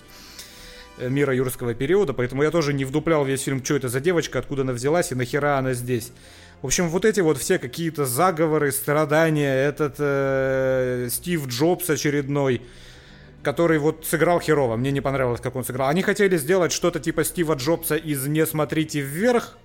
[0.99, 4.39] э, мира юрского периода, поэтому я тоже не вдуплял весь фильм, что это за девочка,
[4.39, 6.13] откуда она взялась и нахера она здесь.
[6.63, 12.63] В общем, вот эти вот все какие-то заговоры, страдания, этот э, Стив Джобс очередной,
[13.43, 14.77] который вот сыграл херово.
[14.77, 15.89] Мне не понравилось, как он сыграл.
[15.89, 19.57] Они хотели сделать что-то типа Стива Джобса из «Не смотрите вверх»,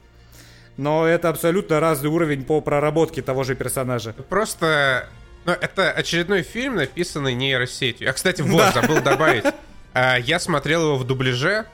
[0.77, 4.13] но это абсолютно разный уровень по проработке того же персонажа.
[4.13, 5.09] Просто...
[5.45, 8.07] Ну, это очередной фильм, написанный нейросетью.
[8.07, 8.71] Я, кстати, вот, да.
[8.81, 9.45] забыл добавить.
[9.93, 11.65] А, я смотрел его в дубляже,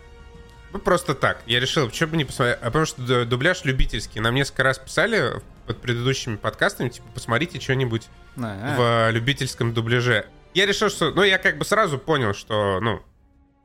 [0.74, 1.42] ну, просто так.
[1.46, 2.58] Я решил, что бы не посмотреть.
[2.62, 4.20] А потому что дубляж любительский.
[4.20, 10.90] Нам несколько раз писали под предыдущими подкастами, типа, посмотрите что-нибудь в любительском дубляже я решил,
[10.90, 11.12] что...
[11.12, 13.02] Ну, я как бы сразу понял, что, ну...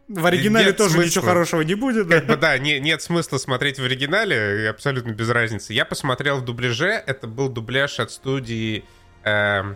[0.09, 1.07] В оригинале нет тоже смысла.
[1.07, 2.17] ничего хорошего не будет, да?
[2.17, 5.75] Как бы, да, не, нет смысла смотреть в оригинале, абсолютно без разницы.
[5.75, 8.85] Я посмотрел в дубляже, это был дубляж от студии...
[9.25, 9.75] Э,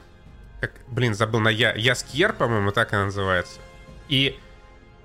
[0.61, 1.75] как, блин, забыл, на Я...
[1.75, 3.61] Яскьер, по-моему, так она называется.
[4.09, 4.38] И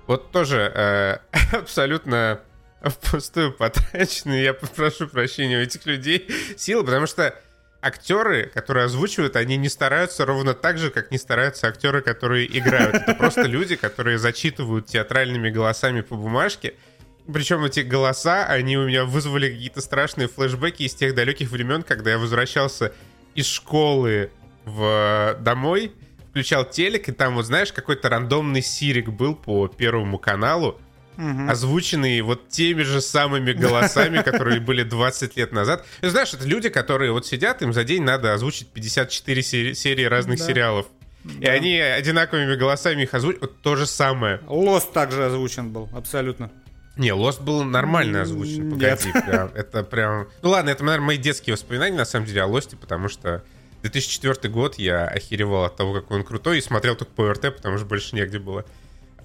[0.06, 1.18] вот тоже э,
[1.56, 2.40] абсолютно
[2.82, 7.34] впустую потраченные, я попрошу прощения у этих людей, силы, потому что
[7.88, 12.94] актеры, которые озвучивают, они не стараются ровно так же, как не стараются актеры, которые играют.
[12.94, 16.74] Это просто люди, которые зачитывают театральными голосами по бумажке.
[17.30, 22.12] Причем эти голоса, они у меня вызвали какие-то страшные флешбеки из тех далеких времен, когда
[22.12, 22.92] я возвращался
[23.34, 24.30] из школы
[24.64, 25.92] в домой,
[26.30, 30.80] включал телек, и там, вот знаешь, какой-то рандомный сирик был по Первому каналу,
[31.18, 31.50] угу.
[31.50, 35.84] озвученные вот теми же самыми голосами, которые были 20 лет назад.
[36.00, 40.04] И, знаешь, это люди, которые вот сидят, им за день надо озвучить 54 серии, серии
[40.04, 40.46] разных да.
[40.46, 40.86] сериалов.
[41.24, 41.52] И да.
[41.52, 43.50] они одинаковыми голосами их озвучивают.
[43.50, 44.40] Вот то же самое.
[44.46, 46.50] Лост также озвучен был, абсолютно.
[46.96, 48.70] Не, Лост был нормально озвучен.
[48.70, 50.28] Погоди, прям, это прям...
[50.42, 53.44] Ну ладно, это, наверное, мои детские воспоминания, на самом деле, о Лосте, потому что
[53.82, 57.78] 2004 год я охеревал от того, какой он крутой, и смотрел только по РТ, потому
[57.78, 58.64] что больше негде было.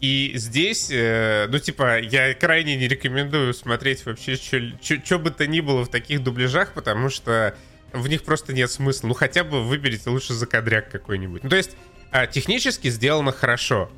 [0.04, 5.62] И здесь, э, ну, типа, я крайне не рекомендую смотреть вообще что бы то ни
[5.62, 7.56] было в таких дубляжах, потому что
[7.94, 9.08] в них просто нет смысла.
[9.08, 11.46] Ну, хотя бы выберите лучше закадряк какой-нибудь.
[11.46, 11.78] Ну, то есть,
[12.12, 13.90] э, технически сделано хорошо.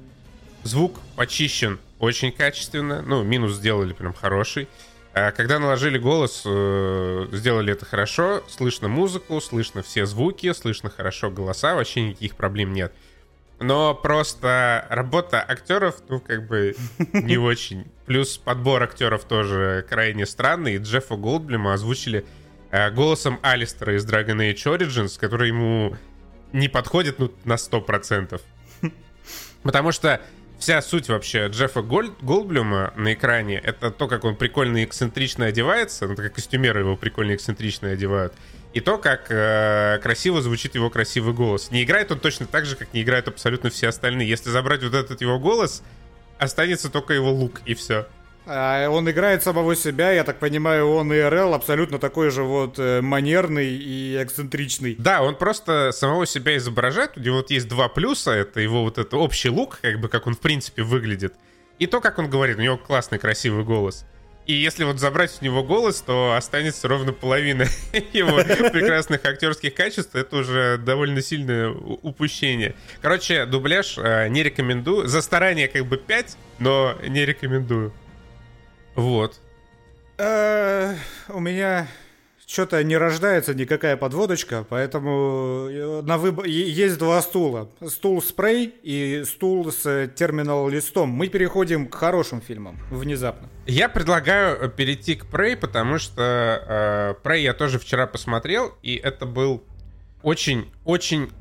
[0.61, 3.01] Звук почищен очень качественно.
[3.01, 4.67] Ну, минус сделали прям хороший.
[5.15, 8.43] А когда наложили голос, э, сделали это хорошо.
[8.47, 11.73] Слышно музыку, слышно все звуки, слышно хорошо голоса.
[11.73, 12.93] Вообще никаких проблем нет.
[13.59, 16.75] Но просто работа актеров, ну, как бы,
[17.13, 17.89] не очень.
[18.05, 20.77] Плюс подбор актеров тоже крайне странный.
[20.77, 22.25] Джеффа Голдблюма озвучили
[22.71, 25.95] э, голосом Алистера из Dragon Age Origins, который ему
[26.51, 28.41] не подходит, ну, на 100%.
[29.63, 30.21] Потому что
[30.59, 35.45] вся суть вообще Джеффа Голд, Голдблюма на экране— это то, как он прикольно и эксцентрично
[35.45, 38.33] одевается, ну, как костюмеры его прикольно и эксцентрично одевают,
[38.75, 41.71] и то, как э, красиво звучит его красивый голос.
[41.71, 44.27] Не играет он точно так же, как не играют абсолютно все остальные.
[44.27, 45.81] Если забрать вот этот его голос,
[46.39, 48.05] останется только его лук, и все.
[48.45, 52.77] А он играет самого себя, я так понимаю, он и РЛ абсолютно такой же вот
[52.77, 54.97] э, манерный и эксцентричный.
[54.99, 57.11] Да, он просто самого себя изображает.
[57.15, 58.31] У него вот есть два плюса.
[58.31, 61.33] Это его вот этот общий лук, как бы как он в принципе выглядит.
[61.79, 64.05] и то, как он говорит, у него классный, красивый голос.
[64.45, 67.65] И если вот забрать у него голос, то останется ровно половина
[68.13, 68.37] его
[68.69, 70.15] прекрасных актерских качеств.
[70.15, 72.75] Это уже довольно сильное упущение.
[73.01, 75.07] Короче, дубляж э, не рекомендую.
[75.07, 77.91] За старание как бы 5, но не рекомендую.
[78.93, 79.39] Вот.
[80.17, 80.95] Э,
[81.29, 81.87] у меня
[82.55, 87.69] что-то не рождается никакая подводочка, поэтому э, на выбор есть два стула.
[87.85, 91.09] Стул спрей и стул с терминал листом.
[91.09, 93.49] Мы переходим к хорошим фильмам внезапно.
[93.67, 98.95] Я предлагаю э, перейти к Prey, потому что э, Prey я тоже вчера посмотрел, и
[98.95, 99.61] это был
[100.23, 101.31] очень-очень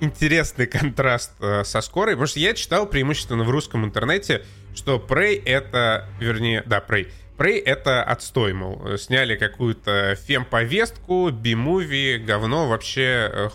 [0.00, 4.44] интересный контраст э, со скорой, потому что я читал преимущественно в русском интернете,
[4.74, 8.98] что Prey это, вернее, да, Prey, Prey— это отстой, мол.
[8.98, 13.48] Сняли какую-то фем-повестку, би-муви, говно, вообще э,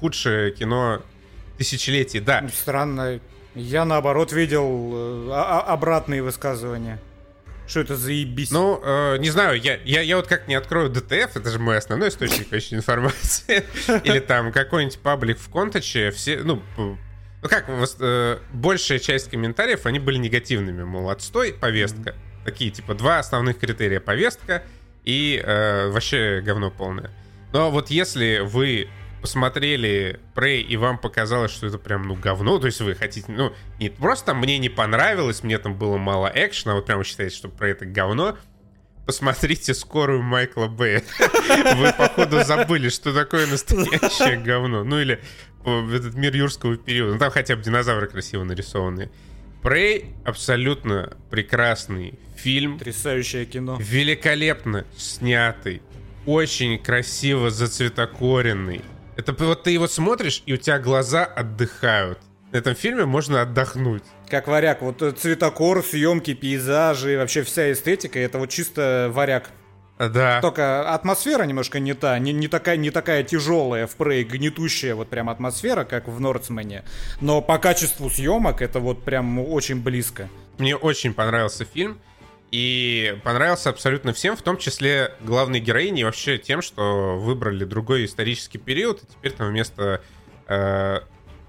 [0.00, 1.00] худшее кино
[1.56, 2.44] тысячелетий, да.
[2.52, 3.20] Странно.
[3.54, 6.98] Я, наоборот, видел э, обратные высказывания.
[7.68, 8.50] Что это за ебись?
[8.50, 11.78] Ну, э, не знаю, я, я, я вот как не открою ДТФ, это же мой
[11.78, 13.62] основной источник вообще информации,
[14.02, 16.98] или там какой-нибудь паблик в Контаче, все, ну, ну
[17.42, 22.10] как, э, большая часть комментариев, они были негативными, мол, отстой, повестка.
[22.10, 24.00] Mm-hmm такие, типа, два основных критерия.
[24.00, 24.62] Повестка
[25.04, 27.10] и э, вообще говно полное.
[27.52, 28.88] Но вот если вы
[29.20, 33.52] посмотрели Prey и вам показалось, что это прям, ну, говно, то есть вы хотите, ну,
[33.78, 37.48] не просто мне не понравилось, мне там было мало экшена, вот прям вы считаете, что
[37.48, 38.38] Prey это говно,
[39.06, 41.02] посмотрите скорую Майкла Бэя.
[41.76, 44.84] Вы, походу, забыли, что такое настоящее говно.
[44.84, 45.20] Ну, или
[45.64, 47.14] этот мир юрского периода.
[47.14, 49.10] Ну, там хотя бы динозавры красиво нарисованные.
[49.62, 52.78] Прей абсолютно прекрасный фильм.
[52.78, 53.76] Потрясающее кино.
[53.78, 55.82] Великолепно снятый.
[56.26, 58.82] Очень красиво зацветокоренный.
[59.16, 62.18] Это вот ты его смотришь, и у тебя глаза отдыхают.
[62.52, 64.02] На этом фильме можно отдохнуть.
[64.28, 64.82] Как варяг.
[64.82, 69.50] Вот цветокор, съемки, пейзажи, вообще вся эстетика, это вот чисто варяг.
[70.08, 70.40] Да.
[70.40, 75.10] Только атмосфера немножко не та, не, не, такая, не такая тяжелая в Prey, гнетущая вот
[75.10, 76.84] прям атмосфера, как в Нордсмене.
[77.20, 80.30] Но по качеству съемок это вот прям очень близко.
[80.58, 82.00] Мне очень понравился фильм.
[82.50, 88.06] И понравился абсолютно всем, в том числе главной героине, и вообще тем, что выбрали другой
[88.06, 90.02] исторический период, и теперь там вместо
[90.48, 91.00] э,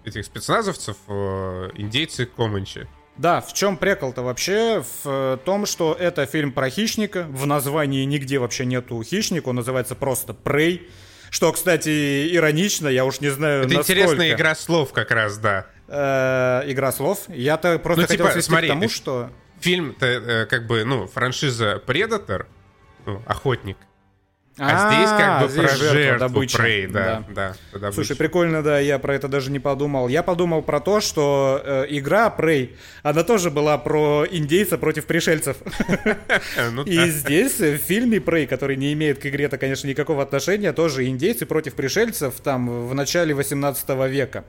[0.05, 2.87] этих спецназовцев э, индейцы Команчи.
[3.17, 4.83] Да, в чем прикол-то вообще?
[5.03, 7.23] В э, том, что это фильм про хищника.
[7.29, 10.89] В названии нигде вообще нету хищника, он называется просто Prey.
[11.29, 14.01] Что, кстати, иронично, я уж не знаю, Это насколько...
[14.01, 15.67] интересная игра слов как раз, да.
[15.87, 17.19] Э, игра слов.
[17.27, 19.29] Я-то просто ну, хотел типа, свести к тому, что...
[19.59, 22.47] Фильм-то э, как бы, ну, франшиза Predator,
[23.05, 23.77] ну, охотник,
[24.63, 26.43] а, здесь как бы здесь про жертву.
[26.43, 27.91] Prey, да, да.
[27.91, 30.07] Слушай, прикольно, да, я про это даже не подумал.
[30.07, 35.57] Я подумал про то, что э, игра Prey, она тоже была про индейца против пришельцев.
[36.73, 41.07] Ну И здесь в фильме Prey, который не имеет к игре-то, конечно, никакого отношения, тоже
[41.07, 44.43] индейцы против пришельцев там в начале 18 века.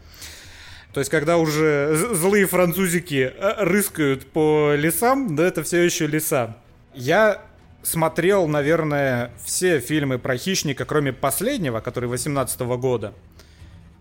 [0.92, 6.56] То есть, когда уже злые французики э, рыскают по лесам, да, это все еще леса.
[6.94, 7.40] Я
[7.82, 13.12] смотрел, наверное, все фильмы про хищника, кроме последнего, который 18 -го года.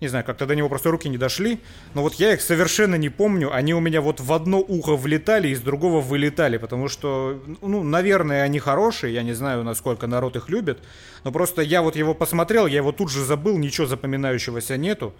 [0.02, 1.60] Не знаю, как-то до него просто руки не дошли.
[1.94, 3.54] Но вот я их совершенно не помню.
[3.54, 6.58] Они у меня вот в одно ухо влетали, из другого вылетали.
[6.58, 9.13] Потому что, ну, наверное, они хорошие.
[9.13, 10.80] Я не знаю, насколько народ их любит.
[11.24, 15.13] Но просто я вот его посмотрел, я его тут же забыл, ничего запоминающегося нету.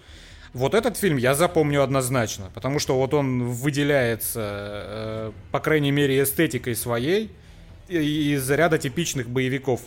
[0.54, 2.50] Вот этот фильм я запомню однозначно.
[2.56, 7.30] Потому что вот он выделяется, э, по крайней мере, эстетикой своей
[7.91, 9.82] из ряда типичных боевиков.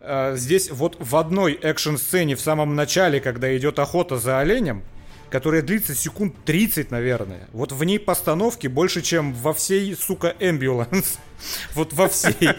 [0.00, 4.82] А, здесь вот в одной экшн-сцене в самом начале, когда идет охота за оленем,
[5.30, 7.48] которая длится секунд 30, наверное.
[7.52, 11.18] Вот в ней постановки больше, чем во всей, сука, Ambulance.
[11.74, 12.50] Вот во всей.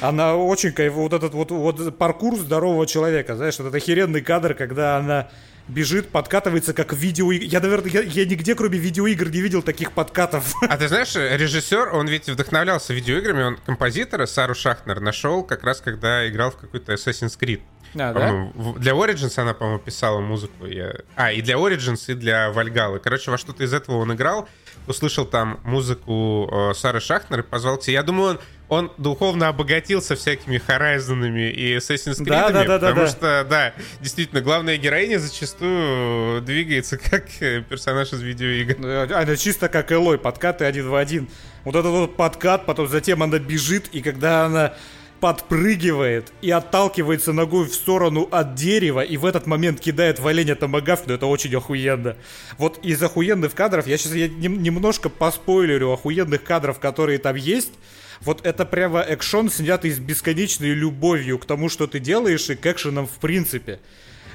[0.00, 0.92] Она очень кайф...
[0.94, 5.28] Вот этот вот, вот паркур здорового человека, знаешь, вот этот охеренный кадр, когда она
[5.68, 7.32] бежит, подкатывается как видео.
[7.32, 10.54] Я, наверное, я, я нигде, кроме видеоигр, не видел таких подкатов.
[10.68, 15.80] А ты знаешь, режиссер, он ведь вдохновлялся видеоиграми, он композитора Сару Шахнер нашел как раз,
[15.80, 17.60] когда играл в какой-то Assassin's Creed.
[17.96, 18.72] А, да?
[18.78, 20.66] Для Origins она, по-моему, писала музыку.
[20.66, 20.96] Я...
[21.14, 22.98] А, и для Origins, и для Вальгалы.
[22.98, 24.48] Короче, во что-то из этого он играл,
[24.86, 27.94] услышал там музыку э, Сары Шахнер и позвал к себе.
[27.94, 32.94] Я думаю, он он духовно обогатился всякими Horizon'ами и Assassin's Creed, да, да, да, потому
[32.94, 37.28] да, что, да, действительно, главная героиня зачастую двигается как
[37.68, 39.12] персонаж из видеоигр.
[39.14, 41.28] Она чисто как Элой, подкаты один в один.
[41.64, 44.74] Вот этот вот подкат, потом затем она бежит, и когда она
[45.20, 50.54] подпрыгивает и отталкивается ногой в сторону от дерева, и в этот момент кидает в оленя
[50.54, 52.16] томагавк, ну это очень охуенно.
[52.58, 57.72] Вот из охуенных кадров, я сейчас я немножко поспойлерю охуенных кадров, которые там есть,
[58.20, 62.66] вот это прямо экшон, снятый с бесконечной любовью к тому, что ты делаешь, и к
[62.66, 63.80] экшенам в принципе.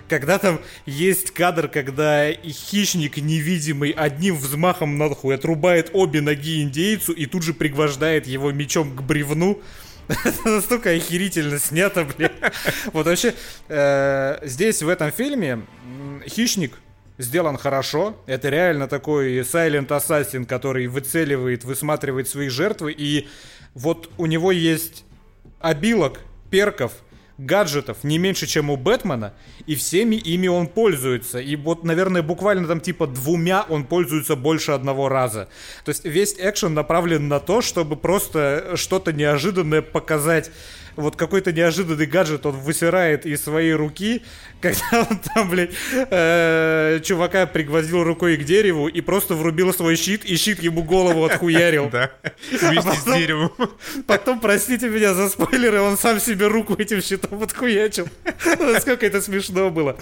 [0.07, 7.27] Когда там есть кадр, когда хищник невидимый одним взмахом нахуй отрубает обе ноги индейцу и
[7.27, 9.61] тут же пригвождает его мечом к бревну.
[10.07, 12.31] Это настолько охерительно снято, блин.
[12.91, 13.35] Вот вообще,
[13.67, 15.61] э, здесь, в этом фильме,
[16.27, 16.79] хищник
[17.19, 18.17] сделан хорошо.
[18.25, 22.95] Это реально такой Silent Assassin, который выцеливает, высматривает свои жертвы.
[22.97, 23.27] И
[23.73, 25.05] вот у него есть
[25.59, 26.93] обилок, перков,
[27.39, 29.33] гаджетов не меньше, чем у Бэтмена,
[29.65, 31.39] и всеми ими он пользуется.
[31.39, 35.47] И вот, наверное, буквально там типа двумя он пользуется больше одного раза.
[35.85, 40.51] То есть весь экшен направлен на то, чтобы просто что-то неожиданное показать
[40.95, 44.23] вот какой-то неожиданный гаджет он высирает из своей руки,
[44.61, 50.25] когда он там, блядь, э, чувака пригвоздил рукой к дереву и просто врубил свой щит,
[50.25, 51.89] и щит ему голову отхуярил.
[51.99, 52.11] Да,
[52.51, 53.51] вместе с деревом.
[54.05, 58.07] Потом, простите меня за спойлеры, он сам себе руку этим щитом отхуячил.
[58.59, 59.97] Насколько это смешно было.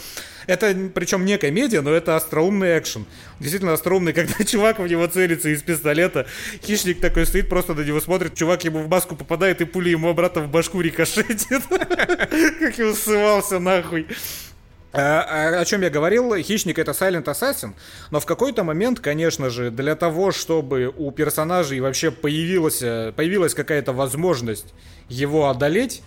[0.47, 3.05] Это, причем не комедия, но это остроумный экшен.
[3.39, 6.25] Действительно остроумный, когда чувак в него целится из пистолета,
[6.63, 10.09] хищник такой стоит, просто на него смотрит, чувак ему в маску попадает, и пули ему
[10.09, 11.63] обратно в башку рикошетит.
[11.69, 14.07] Как его ссывался нахуй.
[14.93, 17.73] А, а, о чем я говорил, хищник это Silent Assassin,
[18.09, 23.91] но в какой-то момент, конечно же, для того, чтобы у персонажей вообще появилась, появилась какая-то
[23.93, 24.73] возможность
[25.09, 26.01] его одолеть,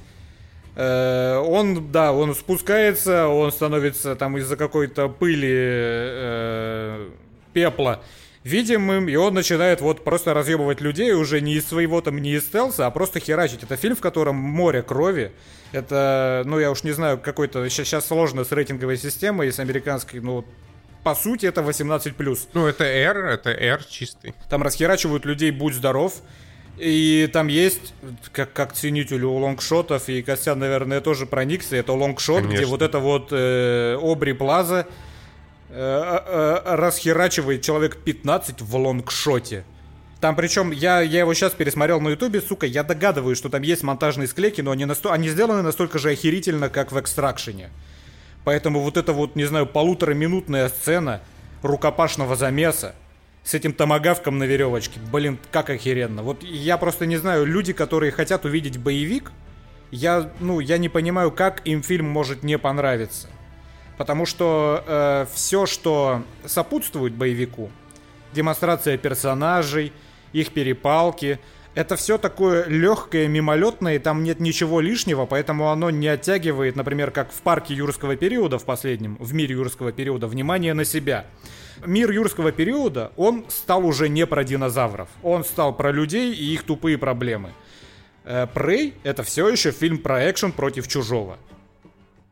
[0.76, 7.08] э, он, да, он спускается, он становится там из-за какой-то пыли, э,
[7.52, 8.02] пепла
[8.50, 12.44] видимым, и он начинает вот просто разъебывать людей уже не из своего там, не из
[12.44, 13.62] стелса, а просто херачить.
[13.62, 15.32] Это фильм, в котором море крови.
[15.72, 17.68] Это, ну, я уж не знаю, какой-то...
[17.68, 20.44] Сейчас, сейчас сложно с рейтинговой системой, с американской, ну,
[21.02, 22.48] по сути, это 18+.
[22.52, 24.34] Ну, это R, это R чистый.
[24.48, 26.14] Там расхерачивают людей, будь здоров.
[26.78, 27.94] И там есть,
[28.32, 32.56] как, как ценителю лонгшотов, и Костян, наверное, тоже проникся, это лонгшот, Конечно.
[32.56, 34.86] где вот это вот э, Обри Плаза,
[35.72, 39.64] расхерачивает человек 15 в лонгшоте.
[40.20, 43.82] Там причем, я, я его сейчас пересмотрел на ютубе, сука, я догадываюсь, что там есть
[43.82, 45.12] монтажные склейки, но они, насто...
[45.12, 47.70] они сделаны настолько же охерительно, как в экстракшене.
[48.44, 51.22] Поэтому вот эта вот, не знаю, полутораминутная сцена
[51.62, 52.94] рукопашного замеса
[53.44, 56.22] с этим томогавком на веревочке, блин, как охеренно.
[56.22, 59.32] Вот я просто не знаю, люди, которые хотят увидеть боевик,
[59.90, 63.28] я, ну, я не понимаю, как им фильм может не понравиться.
[64.00, 67.70] Потому что э, все, что сопутствует боевику,
[68.32, 69.92] демонстрация персонажей,
[70.32, 71.38] их перепалки,
[71.74, 77.10] это все такое легкое, мимолетное, и там нет ничего лишнего, поэтому оно не оттягивает, например,
[77.10, 81.26] как в парке юрского периода в последнем, в мире юрского периода, внимание на себя.
[81.84, 86.62] Мир юрского периода, он стал уже не про динозавров, он стал про людей и их
[86.62, 87.52] тупые проблемы.
[88.54, 91.36] Прей— это все еще фильм про экшен против чужого.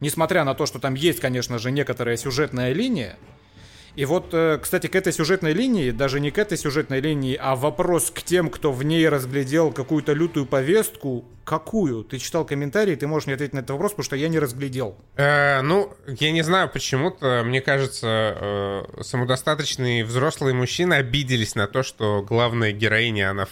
[0.01, 3.17] Несмотря на то, что там есть, конечно же, некоторая сюжетная линия.
[3.99, 7.57] И вот, э, кстати, к этой сюжетной линии, даже не к этой сюжетной линии, а
[7.57, 11.25] вопрос к тем, кто в ней разглядел какую-то лютую повестку.
[11.45, 12.05] Какую?
[12.05, 14.97] Ты читал комментарии, ты можешь мне ответить на этот вопрос, потому что я не разглядел.
[15.17, 21.83] Э, ну, я не знаю, почему-то, мне кажется, э, самодостаточные взрослые мужчины обиделись на то,
[21.83, 23.47] что главная героиня, она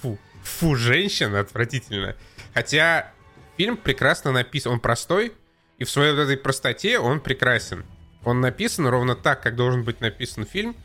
[0.00, 2.16] фу, фу, женщина, отвратительно.
[2.54, 3.12] Хотя
[3.58, 5.34] фильм прекрасно написан, он простой,
[5.78, 7.84] и в своей этой простоте он прекрасен.
[8.24, 10.76] Он написан ровно так, как должен быть написан фильм,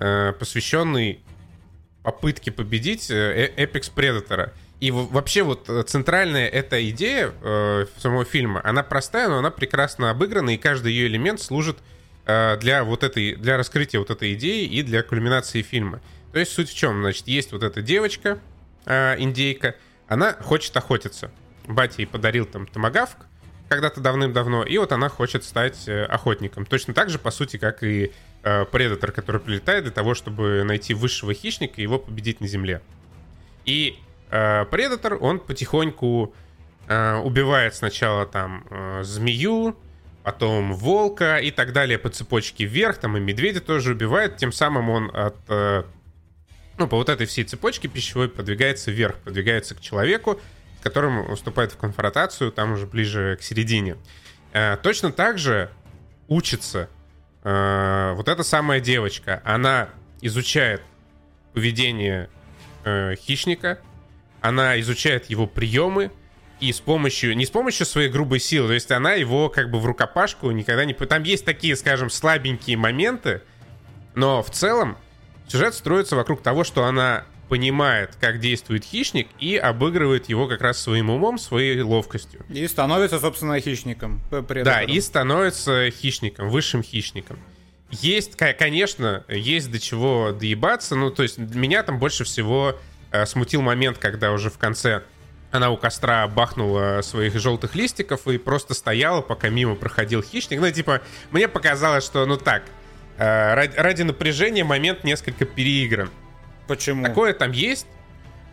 [0.00, 1.20] э, посвященный
[2.02, 4.52] попытке победить э, Эпикс Предатора.
[4.80, 10.10] И вообще вот э, центральная эта идея э, самого фильма, она простая, но она прекрасно
[10.10, 11.78] обыграна, и каждый ее элемент служит
[12.26, 16.00] э, для вот этой, для раскрытия вот этой идеи и для кульминации фильма.
[16.32, 17.00] То есть суть в чем?
[17.00, 18.38] Значит, есть вот эта девочка,
[18.86, 19.74] э, индейка,
[20.06, 21.32] она хочет охотиться.
[21.66, 23.26] Батя ей подарил там томагавк,
[23.68, 26.64] когда-то давным-давно, и вот она хочет стать э, охотником.
[26.64, 28.12] Точно так же, по сути, как и
[28.42, 32.80] э, Предатор, который прилетает для того, чтобы найти высшего хищника и его победить на Земле.
[33.64, 33.98] И
[34.30, 36.34] э, Предатор, он потихоньку
[36.88, 39.76] э, убивает сначала там э, змею,
[40.24, 44.90] потом волка и так далее по цепочке вверх, там и медведя тоже убивает, тем самым
[44.90, 45.36] он от...
[45.48, 45.84] Э,
[46.78, 50.40] ну, по вот этой всей цепочке пищевой продвигается вверх, продвигается к человеку,
[50.82, 53.96] которым уступает в конфронтацию, там уже ближе к середине.
[54.52, 55.70] Э, точно так же
[56.28, 56.88] учится
[57.44, 59.42] э, вот эта самая девочка.
[59.44, 59.88] Она
[60.20, 60.82] изучает
[61.52, 62.28] поведение
[62.84, 63.78] э, хищника,
[64.40, 66.10] она изучает его приемы,
[66.60, 69.78] и с помощью, не с помощью своей грубой силы, то есть она его как бы
[69.78, 70.92] в рукопашку никогда не...
[70.92, 73.42] Там есть такие, скажем, слабенькие моменты,
[74.14, 74.98] но в целом
[75.46, 80.78] сюжет строится вокруг того, что она понимает, как действует хищник, и обыгрывает его как раз
[80.78, 82.44] своим умом, своей ловкостью.
[82.48, 84.20] И становится, собственно, хищником.
[84.30, 87.38] Да, и становится хищником, высшим хищником.
[87.90, 92.76] Есть, конечно, есть до чего доебаться, ну, то есть меня там больше всего
[93.10, 95.02] э, смутил момент, когда уже в конце
[95.50, 100.60] она у костра бахнула своих желтых листиков и просто стояла, пока мимо проходил хищник.
[100.60, 102.64] Ну, типа, мне показалось, что, ну так,
[103.16, 106.10] э, ради, ради напряжения момент несколько переигран.
[106.68, 107.04] Почему?
[107.04, 107.86] Такое там есть.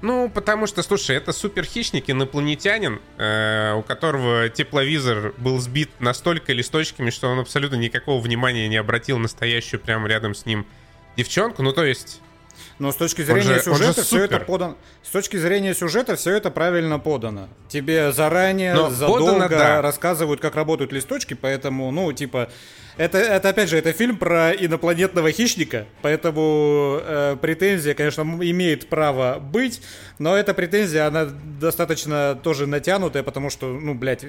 [0.01, 6.53] Ну, потому что, слушай, это супер хищник, инопланетянин, э, у которого тепловизор был сбит настолько
[6.53, 10.65] листочками, что он абсолютно никакого внимания не обратил настоящую прямо рядом с ним
[11.17, 11.63] девчонку.
[11.63, 12.21] Ну, то есть...
[12.77, 14.77] Но с точки зрения же, сюжета все это подано.
[15.03, 17.47] С точки зрения сюжета все это правильно подано.
[17.69, 19.81] Тебе заранее, Но задолго подано, да.
[19.81, 22.49] рассказывают, как работают листочки, поэтому, ну, типа,
[22.97, 29.37] это, это опять же, это фильм про инопланетного хищника, поэтому э, претензия, конечно, имеет право
[29.39, 29.81] быть,
[30.17, 34.25] но эта претензия, она достаточно тоже натянутая, потому что, ну, блядь,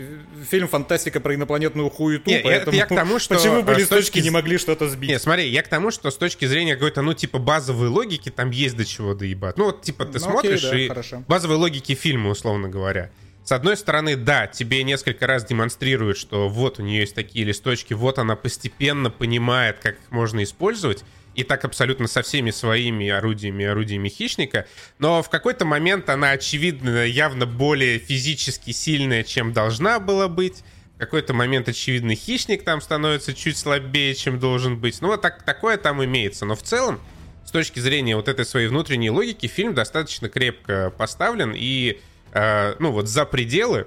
[0.50, 4.24] фильм фантастика про инопланетную хуету, не, поэтому я к тому, что почему бы листочки точки...
[4.24, 5.10] не могли что-то сбить?
[5.10, 8.50] Не, смотри, я к тому, что с точки зрения какой-то, ну, типа базовой логики там
[8.50, 9.56] есть до чего доебать.
[9.56, 11.24] Ну, вот, типа, ты ну, смотришь окей, да, и хорошо.
[11.26, 13.10] базовой логики фильма, условно говоря.
[13.44, 17.94] С одной стороны, да, тебе несколько раз демонстрируют, что вот у нее есть такие листочки,
[17.94, 21.04] вот она постепенно понимает, как их можно использовать,
[21.36, 24.66] и так абсолютно со всеми своими орудиями, орудиями хищника,
[24.98, 30.64] но в какой-то момент она, очевидно, явно более физически сильная, чем должна была быть,
[30.96, 35.42] в какой-то момент, очевидно, хищник там становится чуть слабее, чем должен быть, ну вот так,
[35.42, 37.00] такое там имеется, но в целом,
[37.46, 42.00] с точки зрения вот этой своей внутренней логики, фильм достаточно крепко поставлен, и
[42.36, 43.86] Э, ну вот за пределы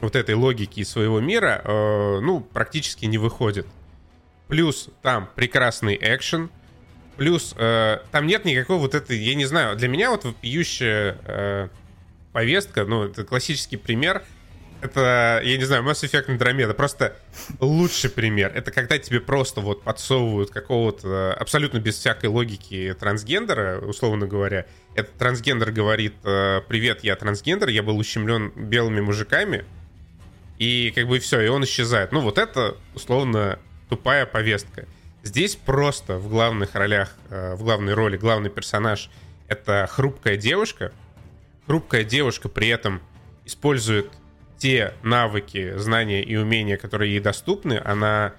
[0.00, 3.66] вот этой логики своего мира, э, ну, практически не выходит.
[4.48, 6.48] Плюс там прекрасный экшен,
[7.16, 11.70] плюс э, там нет никакой вот этой, я не знаю, для меня вот вопиющая
[12.32, 14.22] повестка, ну, это классический пример—
[14.86, 16.74] это, я не знаю, Mass Effect Andromeda.
[16.74, 17.16] Просто
[17.60, 18.52] лучший пример.
[18.54, 24.66] Это когда тебе просто вот подсовывают какого-то абсолютно без всякой логики трансгендера, условно говоря.
[24.94, 29.64] Этот трансгендер говорит, э, привет, я трансгендер, я был ущемлен белыми мужиками.
[30.58, 32.12] И как бы все, и он исчезает.
[32.12, 33.58] Ну вот это, условно,
[33.88, 34.86] тупая повестка.
[35.22, 39.10] Здесь просто в главных ролях, э, в главной роли главный персонаж—
[39.48, 40.92] это хрупкая девушка.
[41.66, 43.02] Хрупкая девушка при этом
[43.44, 44.10] использует
[44.58, 48.34] те навыки, знания и умения, которые ей доступны, она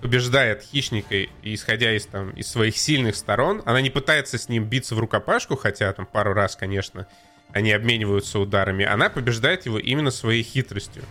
[0.00, 3.62] побеждает хищника, исходя из, там, из своих сильных сторон.
[3.64, 7.06] Она не пытается с ним биться в рукопашку, хотя там пару раз, конечно,
[7.52, 8.84] они обмениваются ударами.
[8.84, 11.04] Она побеждает его именно своей хитростью.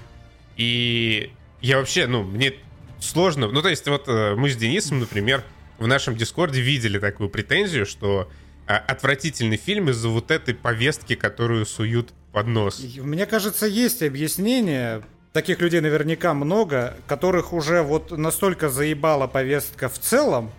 [0.58, 1.32] И
[1.62, 2.54] я вообще, ну, мне
[3.00, 3.48] сложно...
[3.48, 5.44] Ну, то есть вот э, мы с Денисом, например,
[5.80, 8.30] в нашем Дискорде видели такую претензию, что
[8.68, 12.84] а, отвратительный фильм из-за вот этой повестки, которую суют под нос.
[12.98, 15.04] Мне кажется, есть объяснение.
[15.32, 20.52] Таких людей наверняка много, которых уже вот настолько заебала повестка в целом,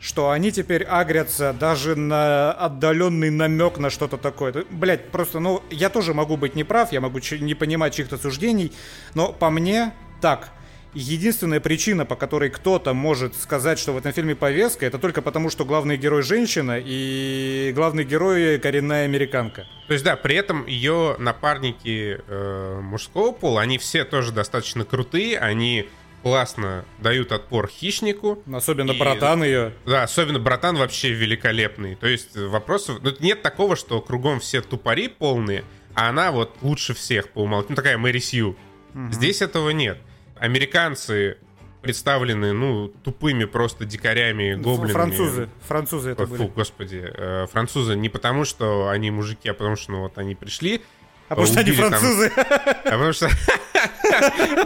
[0.00, 4.64] что они теперь агрятся даже на отдаленный намек на что-то такое.
[4.70, 8.72] Блять, просто, ну, я тоже могу быть неправ, я могу не понимать чьих-то суждений,
[9.14, 10.50] но по мне так
[10.94, 15.50] единственная причина, по которой кто-то может сказать, что в этом фильме повестка, это только потому,
[15.50, 19.66] что главный герой женщина и главный герой коренная американка.
[19.86, 25.38] То есть, да, при этом ее напарники э, мужского пола, они все тоже достаточно крутые,
[25.38, 25.88] они
[26.22, 28.42] классно дают отпор хищнику.
[28.52, 29.72] Особенно и, братан ее.
[29.86, 31.94] Да, особенно братан вообще великолепный.
[31.94, 32.98] То есть вопросов...
[33.02, 35.64] Ну, нет такого, что кругом все тупари полные,
[35.94, 37.70] а она вот лучше всех по умолчанию.
[37.70, 38.56] Ну, такая Мэри Сью.
[38.94, 39.12] Угу.
[39.12, 39.98] Здесь этого нет
[40.40, 41.38] американцы
[41.82, 44.92] представлены, ну, тупыми просто дикарями, гоблинами.
[44.92, 46.48] Французы, французы это Фу, были.
[46.48, 50.82] господи, э, французы не потому, что они мужики, а потому что, ну, вот они пришли,
[51.28, 52.32] а потому что они французы.
[52.36, 53.28] А потому что...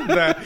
[0.09, 0.39] Да,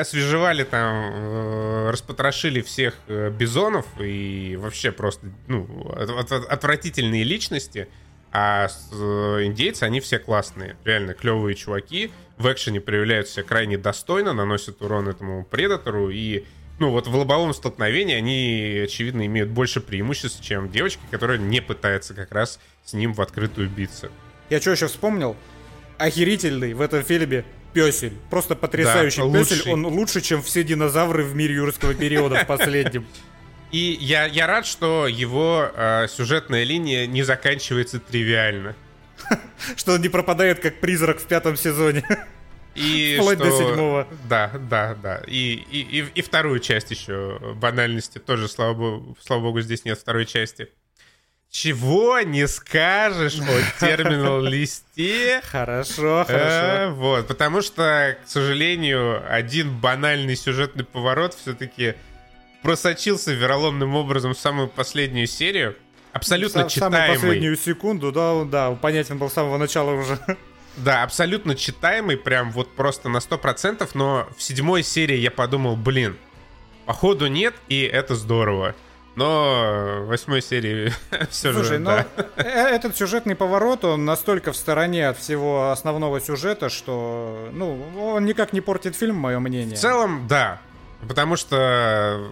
[0.00, 5.68] освежевали там, э, распотрошили всех э, бизонов и вообще просто, ну,
[6.48, 7.88] отвратительные личности.
[8.32, 14.82] А индейцы, они все классные, реально клевые чуваки в экшене проявляют себя крайне достойно, наносят
[14.82, 16.44] урон этому предатору, и
[16.78, 22.14] ну вот в лобовом столкновении они, очевидно, имеют больше преимуществ, чем девочка, которая не пытается
[22.14, 24.10] как раз с ним в открытую биться.
[24.50, 25.36] Я что еще вспомнил?
[25.98, 28.12] Охерительный в этом фильме песель.
[28.30, 29.56] Просто потрясающий да, песель.
[29.56, 29.72] Лучший.
[29.72, 33.06] Он лучше, чем все динозавры в мире юрского периода в последнем.
[33.72, 38.76] И я, я рад, что его э, сюжетная линия не заканчивается тривиально.
[39.76, 42.04] Что он не пропадает как призрак в пятом сезоне.
[42.74, 43.50] И Вплоть что...
[43.50, 44.08] до седьмого.
[44.28, 45.22] Да, да, да.
[45.26, 49.98] И, и, и, и вторую часть еще банальности тоже, слава богу, слава богу, здесь нет
[49.98, 50.68] второй части.
[51.50, 55.40] Чего не скажешь о терминал-листе?
[55.44, 56.94] Хорошо, Э, хорошо.
[56.96, 61.94] Вот, потому что, к сожалению, один банальный сюжетный поворот все-таки
[62.62, 65.76] просочился вероломным образом в самую последнюю серию.
[66.16, 67.16] Абсолютно В са- самую читаемый.
[67.18, 70.18] последнюю секунду, да, он, да, понятен был с самого начала уже.
[70.76, 76.16] Да, абсолютно читаемый, прям вот просто на 100%, но в седьмой серии я подумал, блин,
[76.84, 78.74] походу нет, и это здорово.
[79.14, 80.92] Но в восьмой серии
[81.30, 82.06] все Слушай, же, ну да.
[82.36, 88.26] э- этот сюжетный поворот, он настолько в стороне от всего основного сюжета, что, ну, он
[88.26, 89.74] никак не портит фильм, мое мнение.
[89.76, 90.60] В целом, да.
[91.06, 92.30] Потому что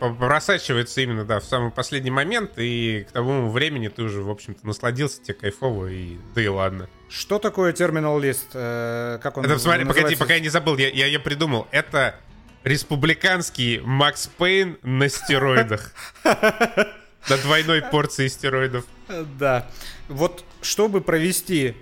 [0.00, 4.30] э, просачивается именно, да, в самый последний момент, и к тому времени ты уже, в
[4.30, 6.88] общем-то, насладился, тебе кайфово, и да и ладно.
[7.08, 8.48] Что такое терминал лист?
[8.54, 11.66] Э, как он Это, смотри, погоди, пока я не забыл, я, я, я придумал.
[11.72, 12.14] Это
[12.62, 15.92] республиканский Макс Пейн на стероидах.
[17.28, 18.86] На двойной порции стероидов.
[19.38, 19.68] Да.
[20.08, 21.76] Вот чтобы провести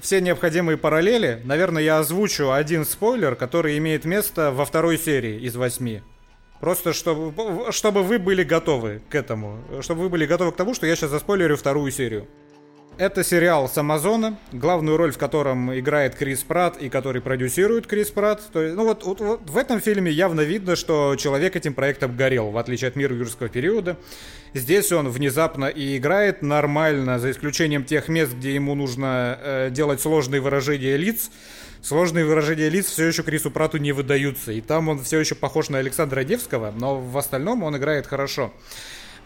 [0.00, 5.56] все необходимые параллели, наверное, я озвучу один спойлер, который имеет место во второй серии из
[5.56, 6.02] восьми.
[6.60, 9.62] Просто чтобы, чтобы вы были готовы к этому.
[9.80, 12.26] Чтобы вы были готовы к тому, что я сейчас заспойлерю вторую серию.
[12.96, 18.10] Это сериал с Амазона, главную роль в котором играет Крис Пратт и который продюсирует Крис
[18.12, 18.42] Пратт.
[18.52, 22.16] То есть, ну вот, вот- вот в этом фильме явно видно, что человек этим проектом
[22.16, 23.96] горел, в отличие от мира юрского периода.
[24.54, 30.00] Здесь он внезапно и играет нормально, за исключением тех мест, где ему нужно э, делать
[30.00, 31.32] сложные выражения лиц.
[31.82, 34.52] Сложные выражения лиц все еще Крису Прату не выдаются.
[34.52, 38.52] И там он все еще похож на Александра Невского, но в остальном он играет хорошо.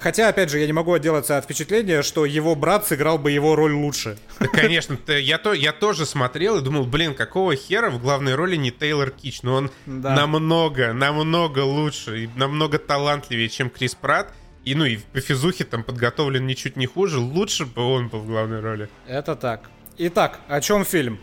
[0.01, 3.57] Хотя, опять же, я не могу отделаться от впечатления, что его брат сыграл бы его
[3.57, 4.16] роль лучше.
[4.38, 8.55] Да, конечно, я, то, я тоже смотрел и думал, блин, какого хера в главной роли
[8.57, 9.42] не Тейлор Кич?
[9.42, 10.14] Но он Да.
[10.14, 14.32] намного, намного лучше и намного талантливее, чем Крис Пратт.
[14.64, 17.18] И, ну, и по физухе там подготовлен ничуть не хуже.
[17.18, 18.88] Лучше бы он был в главной роли.
[19.07, 19.68] Это так.
[19.96, 21.18] Итак, о чем фильм?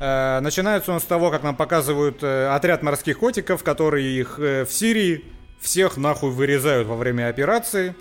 [0.00, 4.64] Э, начинается он с того, как нам показывают э, отряд морских котиков, которые их э,
[4.64, 5.24] в Сирии
[5.60, 7.94] всех нахуй вырезают во время операции,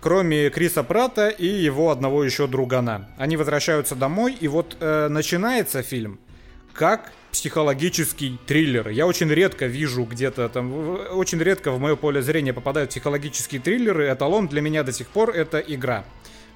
[0.00, 3.08] кроме Криса Прата и его одного еще другана.
[3.16, 6.18] Они возвращаются домой, и вот э, начинается фильм
[6.72, 8.88] как психологический триллер.
[8.88, 10.72] Я очень редко вижу где-то там,
[11.12, 14.12] очень редко в мое поле зрения попадают психологические триллеры.
[14.12, 16.04] Эталон для меня до сих пор это игра.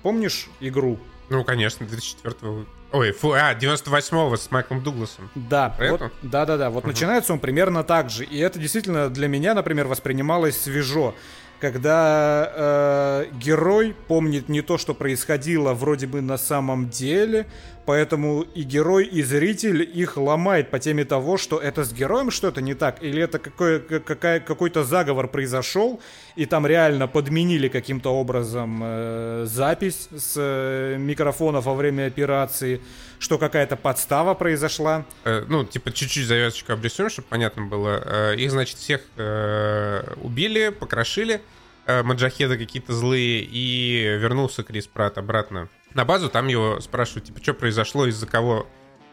[0.03, 0.99] Помнишь игру?
[1.30, 5.30] Ну, конечно, 2004 Ой, фу, а, 98-го с Майклом Дугласом.
[5.34, 6.70] Да, Про вот, да, да, да.
[6.70, 8.24] Вот начинается он примерно так же.
[8.24, 11.14] И это действительно для меня, например, воспринималось свежо.
[11.60, 17.46] Когда э, герой помнит не то, что происходило вроде бы на самом деле,
[17.89, 22.61] поэтому и герой, и зритель их ломает по теме того, что это с героем что-то
[22.61, 25.99] не так, или это какой, какая, какой-то заговор произошел,
[26.36, 32.82] и там реально подменили каким-то образом э, запись с э, микрофонов во время операции,
[33.18, 35.07] что какая-то подстава произошла.
[35.24, 38.03] Э, ну, типа, чуть-чуть завязочку обрисуем, чтобы понятно было.
[38.05, 41.41] Э, их, значит, всех э, убили, покрошили,
[41.86, 46.28] э, маджахеды какие-то злые, и вернулся Крис Пратт обратно на базу.
[46.28, 48.66] Там его спрашивают, типа, что произошло, из-за кого,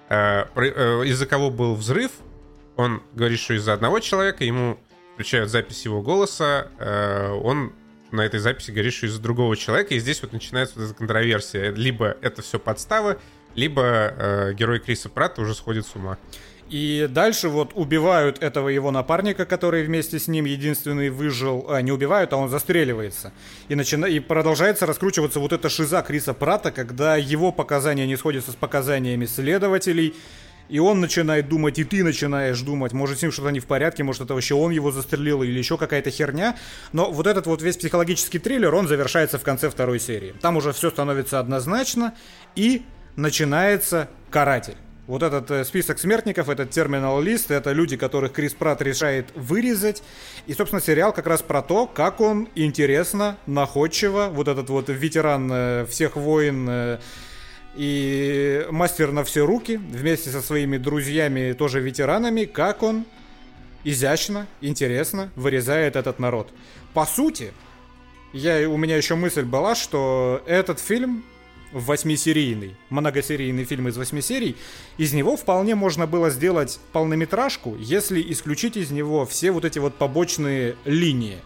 [0.09, 2.11] э, э, из-за кого был взрыв.
[2.75, 4.79] Он говорит, что из-за одного человека, ему
[5.13, 7.73] включают запись его голоса, э, он
[8.11, 11.71] на этой записи говорит, что из-за другого человека, и здесь вот начинается вот эта контроверсия.
[11.71, 13.19] Либо это все подставы,
[13.55, 16.17] либо э, герой Криса Пратта уже сходит с ума.
[16.69, 21.67] И дальше вот убивают этого его напарника, который вместе с ним единственный выжил.
[21.69, 23.31] А, не убивают, а он застреливается.
[23.69, 24.05] И, начина...
[24.05, 29.25] и продолжается раскручиваться вот эта шиза Криса Прата, когда его показания не сходятся с показаниями
[29.25, 30.15] следователей.
[30.67, 34.03] И он начинает думать, и ты начинаешь думать, может с ним что-то не в порядке,
[34.03, 36.57] может это вообще он его застрелил или еще какая-то херня.
[36.91, 40.33] Но вот этот вот весь психологический триллер, он завершается в конце второй серии.
[40.41, 42.15] Там уже все становится однозначно,
[42.55, 42.83] и
[43.15, 44.75] начинается каратель.
[45.07, 50.01] Вот этот э, список смертников, этот терминал лист, это люди, которых Крис Пратт решает вырезать.
[50.47, 55.49] И, собственно, сериал как раз про то, как он интересно, находчиво, вот этот вот ветеран
[55.51, 56.99] э, всех войн э,
[57.75, 63.05] и мастер на все руки, вместе со своими друзьями, тоже ветеранами, как он
[63.83, 66.51] изящно, интересно вырезает этот народ.
[66.95, 67.53] По сути,
[68.33, 71.23] я, у меня еще мысль была, что этот фильм
[71.75, 74.55] восьмисерийный, многосерийный фильм из восьми серий,
[74.97, 79.95] из него вполне можно было сделать полнометражку, если исключить из него все вот эти вот
[79.95, 81.37] побочные линии,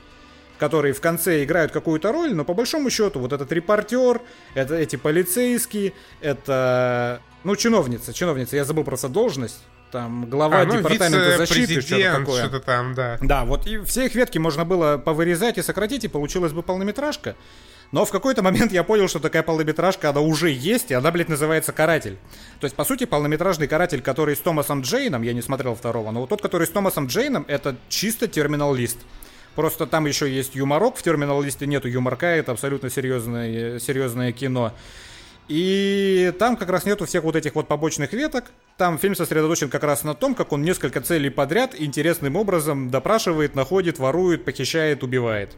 [0.60, 4.22] которые в конце играют какую-то роль, но по большому счету вот этот репортер,
[4.54, 9.64] это эти полицейские, это Ну, чиновница, чиновница, я забыл просто должность.
[9.92, 12.44] Там глава а, ну, департамента защиты, что-то такое.
[12.44, 13.18] Что-то там, да.
[13.22, 17.36] Да, вот и все их ветки можно было повырезать и сократить, и получилась бы полнометражка.
[17.92, 21.30] Но в какой-то момент я понял, что такая полнометражка, она уже есть, и она, блядь,
[21.30, 22.18] называется «Каратель».
[22.60, 26.22] То есть, по сути, полнометражный «Каратель», который с Томасом Джейном, я не смотрел второго, но
[26.22, 29.00] вот тот, который с Томасом Джейном, это чисто терминал-лист.
[29.56, 34.72] Просто там еще есть юморок, в терминал-листе нету юморка, это абсолютно серьезное, серьезное кино.
[35.48, 38.46] И там как раз нету всех вот этих вот побочных веток.
[38.78, 43.56] Там фильм сосредоточен как раз на том, как он несколько целей подряд интересным образом допрашивает,
[43.56, 45.56] находит, ворует, похищает, убивает.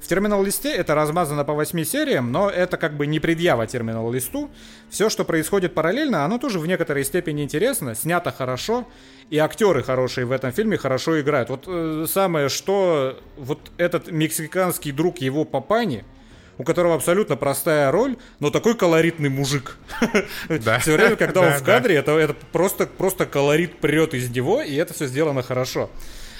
[0.00, 4.50] В терминал-листе это размазано по 8 сериям, но это как бы не предъява терминал-листу.
[4.90, 8.86] Все, что происходит параллельно, оно тоже в некоторой степени интересно, снято хорошо,
[9.30, 11.50] и актеры хорошие в этом фильме хорошо играют.
[11.50, 16.04] Вот э, самое, что вот этот мексиканский друг его папани–
[16.58, 19.76] у которого абсолютно простая роль, но такой колоритный мужик.
[20.48, 20.78] Да.
[20.78, 24.74] Все время, когда он в кадре, это, это просто, просто колорит прет из него, и
[24.74, 25.90] это все сделано хорошо.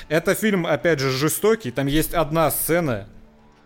[0.08, 1.70] Это фильм, опять же, жестокий.
[1.70, 3.08] Там есть одна сцена,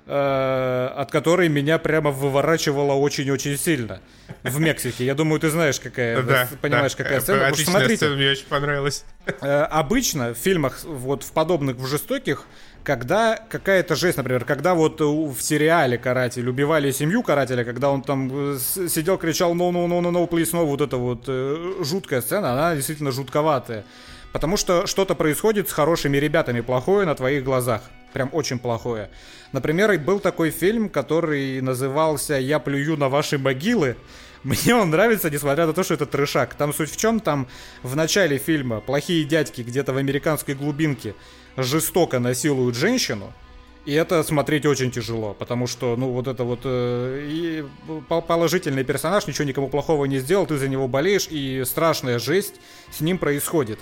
[0.07, 4.01] от которой меня прямо выворачивало очень-очень сильно.
[4.43, 5.05] В Мексике.
[5.05, 7.05] Я думаю, ты знаешь, какая, да, понимаешь, да.
[7.05, 7.47] какая сцена.
[7.47, 9.05] Отличная смотрите, сцена, мне очень понравилась.
[9.41, 12.47] Э, обычно в фильмах, вот в подобных, в жестоких,
[12.83, 18.55] когда какая-то жесть, например, когда вот в сериале «Каратель» убивали семью карателя, когда он там
[18.55, 22.21] э, сидел, кричал «no, no, no, no, no, please, no», вот эта вот э, жуткая
[22.23, 23.85] сцена, она действительно жутковатая.
[24.33, 27.83] Потому что что-то происходит с хорошими ребятами плохое на твоих глазах.
[28.13, 29.11] Прям очень плохое.
[29.53, 33.97] Например, был такой фильм, который назывался «Я плюю на ваши могилы».
[34.43, 36.55] Мне он нравится, несмотря на то, что это трешак.
[36.55, 37.21] Там суть в чем?
[37.21, 37.47] Там
[37.83, 41.15] в начале фильма плохие дядьки где-то в американской глубинке
[41.57, 43.35] жестоко насилуют женщину,
[43.87, 47.65] и это смотреть очень тяжело, потому что, ну, вот это вот э, и
[48.09, 52.57] положительный персонаж ничего никому плохого не сделал, ты за него болеешь, и страшная жесть
[52.91, 53.79] с ним происходит.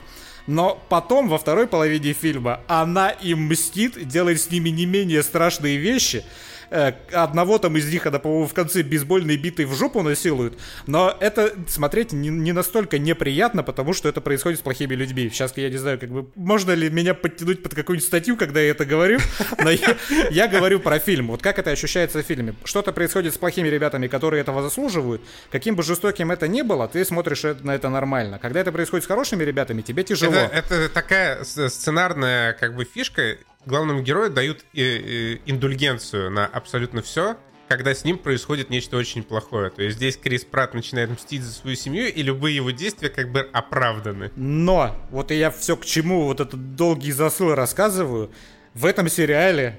[0.47, 5.77] Но потом, во второй половине фильма, она им мстит, делает с ними не менее страшные
[5.77, 6.25] вещи,
[6.71, 10.59] одного там из них, она, по-моему, в конце бейсбольной битой в жопу насилуют.
[10.87, 15.29] Но это смотреть не, не настолько неприятно, потому что это происходит с плохими людьми.
[15.31, 18.71] Сейчас я не знаю, как бы, можно ли меня подтянуть под какую-нибудь статью, когда я
[18.71, 19.19] это говорю,
[19.63, 19.97] но я,
[20.31, 21.29] я говорю про фильм.
[21.29, 22.55] Вот как это ощущается в фильме.
[22.65, 25.23] Что-то происходит с плохими ребятами, которые этого заслуживают.
[25.51, 28.39] Каким бы жестоким это ни было, ты смотришь на это нормально.
[28.39, 30.35] Когда это происходит с хорошими ребятами, тебе тяжело.
[30.35, 33.39] Это, это такая сценарная как бы фишка
[33.69, 37.37] главному герою дают э, э, индульгенцию на абсолютно все,
[37.69, 39.71] когда с ним происходит нечто очень плохое.
[39.71, 43.31] То есть здесь Крис Пратт начинает мстить за свою семью, и любые его действия как
[43.31, 44.33] бы оправданы.
[44.37, 48.31] Но, вот я все к чему вот этот долгий засыл рассказываю,
[48.75, 49.79] в этом сериале,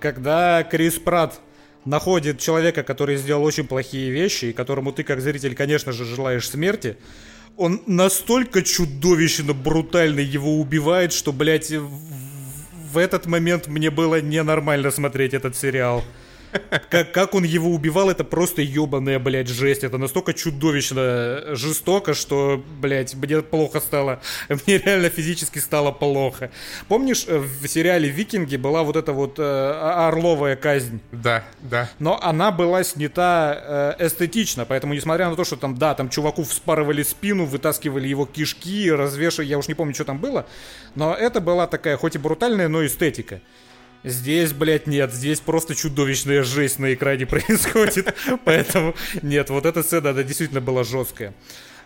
[0.00, 1.40] когда Крис Пратт
[1.84, 6.48] находит человека, который сделал очень плохие вещи, и которому ты, как зритель, конечно же, желаешь
[6.48, 6.96] смерти,
[7.56, 11.72] он настолько чудовищно брутально его убивает, что, блядь,
[12.92, 16.04] в этот момент мне было ненормально смотреть этот сериал.
[16.90, 19.84] Как, как он его убивал, это просто ебаная, блядь, жесть.
[19.84, 24.20] Это настолько чудовищно жестоко, что, блядь, мне плохо стало.
[24.48, 26.50] Мне реально физически стало плохо.
[26.88, 31.00] Помнишь, э, в сериале «Викинги» была вот эта вот э, орловая казнь?
[31.10, 31.88] Да, да.
[31.98, 36.44] Но она была снята э, эстетично, поэтому, несмотря на то, что там, да, там чуваку
[36.44, 40.46] вспарывали спину, вытаскивали его кишки, развешивали, я уж не помню, что там было,
[40.94, 43.40] но это была такая, хоть и брутальная, но эстетика.
[44.04, 45.12] Здесь, блядь, нет.
[45.12, 48.14] Здесь просто чудовищная жесть на экране происходит.
[48.44, 51.34] Поэтому нет, вот эта сцена, она действительно была жесткая.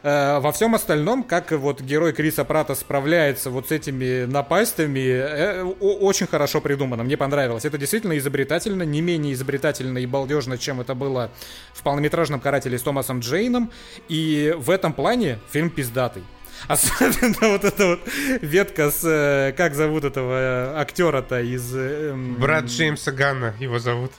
[0.03, 5.63] Э, во всем остальном, как вот герой Криса Прата справляется вот с этими напастями, э,
[5.65, 7.65] очень хорошо придумано, мне понравилось.
[7.65, 11.31] Это действительно изобретательно, не менее изобретательно и балдежно, чем это было
[11.73, 13.71] в полнометражном «Карателе» с Томасом Джейном.
[14.09, 16.23] И в этом плане фильм пиздатый.
[16.69, 18.01] Особенно вот эта вот
[18.41, 19.05] ветка с...
[19.05, 21.75] Э, как зовут этого э, актера-то из...
[21.75, 24.13] Эм, Брат Джеймса Ганна его зовут.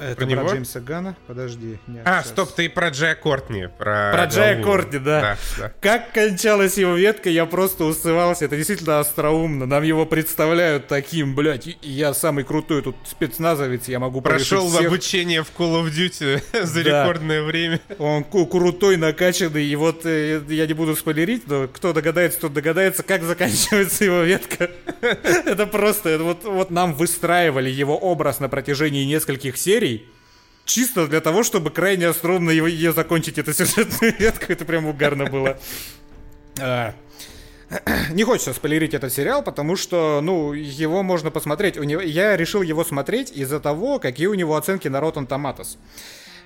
[0.00, 0.48] Это про, про него?
[0.48, 1.16] Джеймса Гана?
[1.26, 1.78] Подожди.
[1.86, 2.30] Нет, а, сейчас.
[2.30, 3.68] стоп, ты про Джея Кортни.
[3.78, 5.20] Про, про Джея Кортни, да.
[5.20, 5.72] Да, да.
[5.80, 8.44] Как кончалась его ветка, я просто усывался.
[8.44, 9.66] Это действительно остроумно.
[9.66, 14.86] Нам его представляют таким, блядь, я самый крутой тут спецназовец, я могу Прошел всех.
[14.86, 17.02] обучение в Call of Duty за да.
[17.02, 17.80] рекордное время.
[17.98, 23.02] Он крутой, накачанный, и вот э, я не буду спойлерить, но кто догадается, тот догадается,
[23.02, 24.70] как заканчивается его ветка.
[25.00, 30.08] Это просто, вот, вот нам выстраивали его образ на протяжении нескольких нескольких серий,
[30.64, 34.52] чисто для того, чтобы крайне остроумно ее, ее закончить, эту сюжетную ветку.
[34.52, 35.58] Это прям угарно было.
[36.60, 36.94] А,
[38.10, 41.78] не хочется спойлерить этот сериал, потому что, ну, его можно посмотреть.
[41.78, 45.78] У него, я решил его смотреть из-за того, какие у него оценки на Rotten Tomatoes.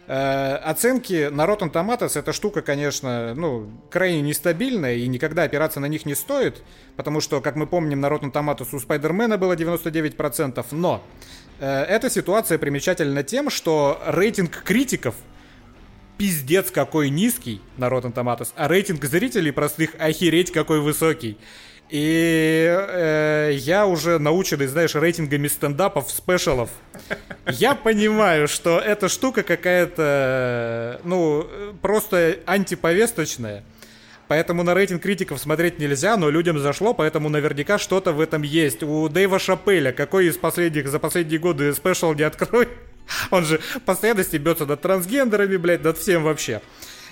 [0.07, 5.87] Э, оценки на Rotten Tomatoes эта штука, конечно, ну, крайне нестабильная, и никогда опираться на
[5.87, 6.63] них не стоит,
[6.97, 11.03] потому что, как мы помним, на Rotten Tomatoes у Спайдермена было 99%, но
[11.65, 15.15] эта ситуация примечательна тем, что рейтинг критиков
[16.19, 21.39] пиздец какой низкий на Rotten Tomatoes, а рейтинг зрителей простых охереть какой высокий.
[21.91, 26.69] И э, я уже наученный, знаешь, рейтингами стендапов, спешалов.
[27.47, 31.49] Я понимаю, что эта штука какая-то, ну,
[31.81, 33.65] просто антиповесточная.
[34.29, 38.83] Поэтому на рейтинг критиков смотреть нельзя, но людям зашло, поэтому наверняка что-то в этом есть.
[38.83, 42.69] У Дэйва Шапеля, какой из последних, за последние годы спешл не открой,
[43.31, 46.61] он же постоянно стебется над трансгендерами, блядь, над всем вообще.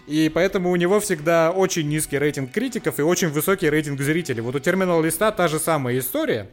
[0.07, 4.43] И поэтому у него всегда очень низкий рейтинг критиков и очень высокий рейтинг зрителей.
[4.43, 6.49] Вот у терминал листа та же самая история.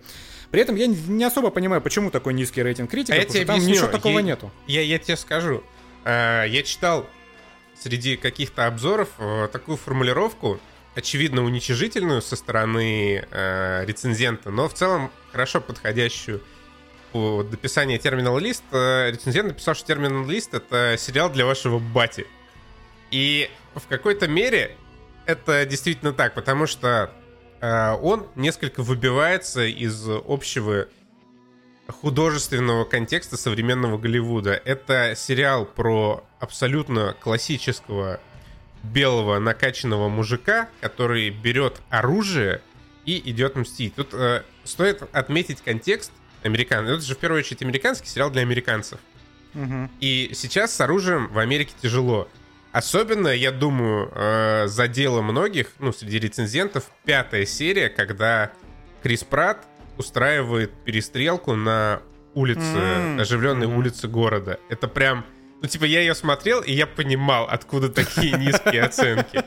[0.49, 3.55] При этом я не особо понимаю, почему такой низкий рейтинг критиков, а потому что там
[3.55, 3.73] объясню.
[3.75, 4.51] ничего такого я, нету.
[4.65, 5.63] Я, я тебе скажу.
[6.05, 7.05] Э, я читал
[7.79, 10.59] среди каких-то обзоров э, такую формулировку,
[10.95, 16.41] очевидно уничижительную со стороны э, рецензента, но в целом хорошо подходящую
[17.11, 18.63] по дописанию терминал лист.
[18.71, 22.25] Рецензент написал, что терминал лист это сериал для вашего бати.
[23.11, 24.75] И в какой-то мере
[25.25, 27.11] это действительно так, потому что
[27.61, 30.87] э, он несколько выбивается из общего
[31.87, 34.53] художественного контекста современного Голливуда.
[34.65, 38.19] Это сериал про абсолютно классического
[38.83, 42.61] белого накачанного мужика, который берет оружие
[43.05, 43.95] и идет мстить.
[43.95, 46.11] Тут э, стоит отметить контекст
[46.43, 46.85] американ.
[46.85, 48.99] Это же в первую очередь американский сериал для американцев.
[49.55, 49.89] Угу.
[49.99, 52.27] И сейчас с оружием в Америке тяжело.
[52.71, 58.51] Особенно, я думаю, э, задело многих, ну, среди рецензентов, пятая серия, когда
[59.03, 59.67] Крис Пратт
[59.97, 62.01] устраивает перестрелку на
[62.33, 63.21] улице, mm-hmm.
[63.21, 63.77] оживленной mm-hmm.
[63.77, 64.59] улице города.
[64.69, 65.25] Это прям...
[65.61, 69.43] Ну, типа, я ее смотрел, и я понимал, откуда такие низкие оценки.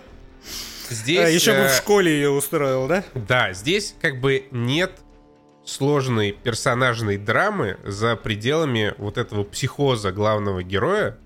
[0.88, 1.26] Здесь...
[1.26, 3.04] А, еще бы в э, школе ее устроил, да?
[3.14, 4.92] Да, здесь как бы нет
[5.64, 11.18] сложной персонажной драмы за пределами вот этого психоза главного героя,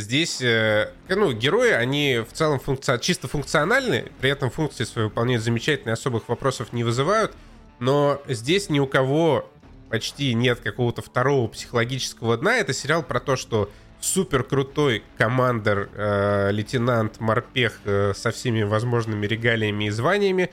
[0.00, 2.98] Здесь, э, ну, герои, они в целом функци...
[3.02, 7.34] чисто функциональны, при этом функции свои выполняют замечательно, особых вопросов не вызывают,
[7.80, 9.50] но здесь ни у кого
[9.90, 12.58] почти нет какого-то второго психологического дна.
[12.58, 13.70] Это сериал про то, что
[14.00, 20.50] супер крутой командир, э, лейтенант Морпех э, со всеми возможными регалиями и званиями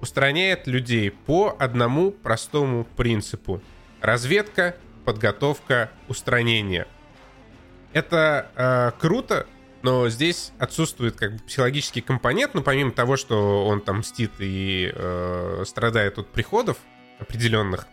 [0.00, 3.60] устраняет людей по одному простому принципу.
[4.00, 6.86] Разведка, подготовка, устранение—
[7.92, 9.46] это э, круто,
[9.82, 14.92] но здесь отсутствует как бы психологический компонент, ну помимо того, что он там мстит и
[14.94, 16.76] э, страдает от приходов
[17.18, 17.86] определенных,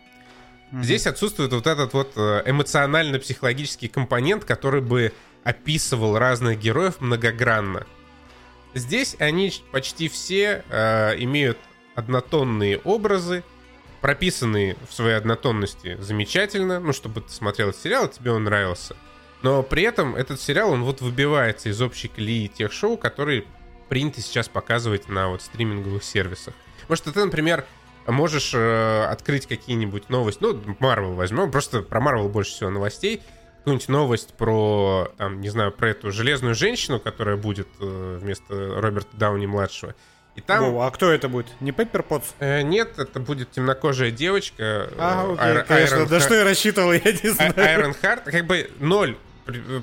[0.72, 0.82] mm-hmm.
[0.82, 5.12] здесь отсутствует вот этот вот э, эмоционально-психологический компонент, который бы
[5.44, 7.86] описывал разных героев многогранно.
[8.74, 11.58] Здесь они почти все э, имеют
[11.94, 13.42] однотонные образы,
[14.00, 18.94] прописанные в своей однотонности замечательно, ну, чтобы ты смотрел этот сериал, тебе он нравился.
[19.42, 23.44] Но при этом этот сериал, он вот выбивается из общей колеи тех шоу, которые
[23.88, 26.54] принято сейчас показывать на вот стриминговых сервисах.
[26.88, 27.64] Может, ты, например,
[28.06, 33.22] можешь э, открыть какие-нибудь новости, ну, Марвел возьмем, просто про Марвел больше всего новостей,
[33.58, 39.16] какую-нибудь новость про, там, не знаю, про эту железную женщину, которая будет э, вместо Роберта
[39.16, 39.94] Дауни-младшего.
[40.36, 40.76] И там...
[40.76, 41.48] О, а кто это будет?
[41.60, 42.32] Не Пеппер Потс?
[42.38, 44.88] Э, нет, это будет темнокожая девочка.
[44.96, 45.64] А, окей, Айр...
[45.64, 45.96] конечно.
[45.96, 46.22] Айрон да Хар...
[46.22, 47.54] что я рассчитывал, я не знаю.
[47.56, 49.16] Айрон Харт, как бы ноль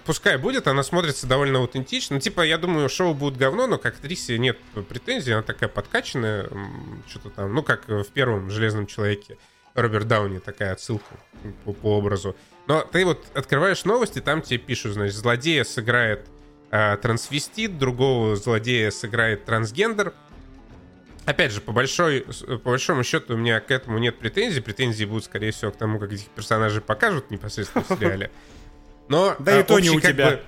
[0.05, 2.20] пускай будет, она смотрится довольно аутентично.
[2.20, 4.57] Типа, я думаю, шоу будет говно, но к актрисе нет
[4.89, 6.49] претензий, она такая подкачанная,
[7.07, 9.38] что-то там, ну, как в первом «Железном человеке»
[9.74, 11.18] Роберт Дауни, такая отсылка
[11.66, 12.36] по, по образу.
[12.68, 16.28] Но ты вот открываешь новости, там тебе пишут, значит, злодея сыграет
[16.72, 20.13] э, трансвестит, другого злодея сыграет трансгендер.
[21.26, 24.61] Опять же, по, большой, по большому счету у меня к этому нет претензий.
[24.61, 28.32] Претензии будут, скорее всего, к тому, как этих персонажей покажут непосредственно в сериале.
[29.08, 30.32] Но да а, и то не у тебя.
[30.32, 30.41] Бы,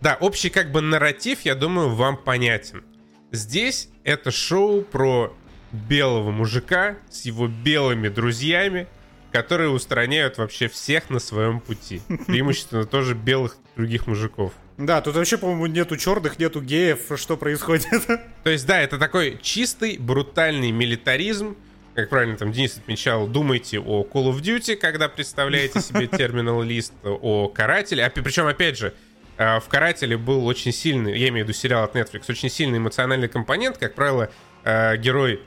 [0.00, 2.84] да, общий как бы нарратив, я думаю, вам понятен.
[3.32, 5.34] Здесь это шоу про
[5.72, 8.86] белого мужика с его белыми друзьями,
[9.32, 12.00] которые устраняют вообще всех на своем пути.
[12.26, 14.52] Преимущественно тоже белых других мужиков.
[14.76, 18.06] Да, тут вообще, по-моему, нету черных, нету геев, что происходит.
[18.44, 21.56] То есть, да, это такой чистый, брутальный милитаризм,
[21.94, 26.92] как правильно там Денис отмечал, думайте о Call of Duty, когда представляете себе терминал лист,
[27.04, 28.04] о Карателе.
[28.04, 28.94] А, причем, опять же,
[29.36, 32.78] э, в Карателе был очень сильный, я имею в виду сериал от Netflix, очень сильный
[32.78, 33.78] эмоциональный компонент.
[33.78, 34.30] Как правило,
[34.64, 35.40] э, герой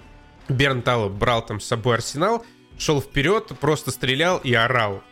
[0.47, 2.45] Берн Талло брал там с собой арсенал,
[2.77, 5.03] шел вперед, просто стрелял и орал.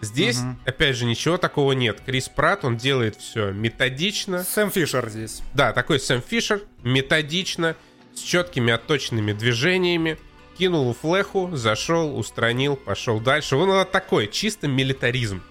[0.00, 0.56] Здесь, угу.
[0.66, 2.00] опять же, ничего такого нет.
[2.04, 4.44] Крис Пратт, он делает все методично.
[4.44, 5.42] Сэм Фишер здесь.
[5.54, 7.74] Да, такой Сэм Фишер, методично,
[8.14, 10.18] с четкими отточенными движениями.
[10.56, 13.56] Кинул флеху, зашел, устранил, пошел дальше.
[13.56, 15.42] Он вот такой, чисто милитаризм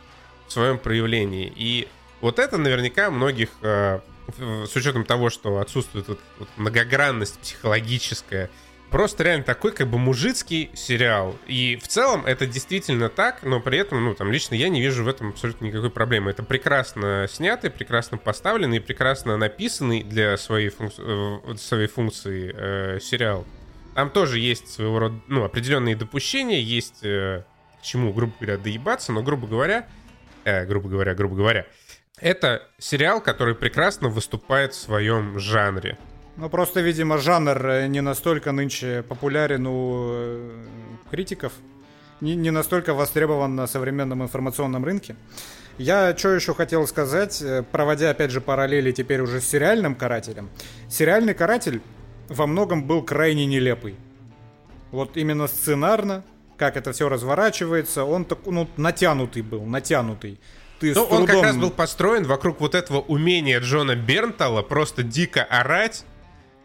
[0.47, 1.51] в своем проявлении.
[1.55, 1.87] И
[2.21, 3.99] вот это наверняка многих, э,
[4.37, 8.49] с учетом того, что отсутствует вот, вот многогранность психологическая,
[8.93, 11.35] просто реально такой как бы мужицкий сериал.
[11.47, 15.03] И в целом это действительно так, но при этом, ну, там, лично я не вижу
[15.03, 16.31] в этом абсолютно никакой проблемы.
[16.31, 20.93] Это прекрасно снятый, прекрасно поставленный, прекрасно написанный для своей, функ...
[20.97, 23.45] Э, своей функции э, сериал.
[23.95, 27.43] Там тоже есть своего рода, ну, определенные допущения, есть э,
[27.79, 29.87] к чему, грубо говоря, доебаться, но, грубо говоря,
[30.45, 31.65] э, грубо говоря, грубо говоря,
[32.19, 35.97] это сериал, который прекрасно выступает в своем жанре.
[36.35, 40.65] Ну, просто, видимо, жанр э, не настолько нынче популярен у э,
[41.11, 41.53] критиков,
[42.21, 45.15] не, не настолько востребован на современном информационном рынке.
[45.77, 50.49] Я что еще хотел сказать, э, проводя, опять же, параллели теперь уже с сериальным карателем.
[50.89, 51.81] Сериальный каратель
[52.29, 53.95] во многом был крайне нелепый.
[54.91, 56.23] Вот именно сценарно,
[56.57, 60.39] как это все разворачивается, он так, ну, натянутый был, натянутый.
[60.79, 61.21] Ты ну, трудом...
[61.21, 66.05] он как раз был построен вокруг вот этого умения Джона Бернтала просто дико орать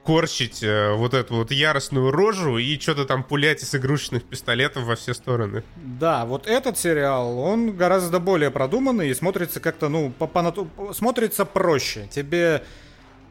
[0.08, 4.96] корчить э, вот эту вот яростную рожу и что-то там пулять из игрушечных пистолетов во
[4.96, 5.62] все стороны.
[5.76, 11.44] Да, вот этот сериал, он гораздо более продуманный и смотрится как-то, ну, по, по, смотрится
[11.44, 12.08] проще.
[12.10, 12.64] Тебе,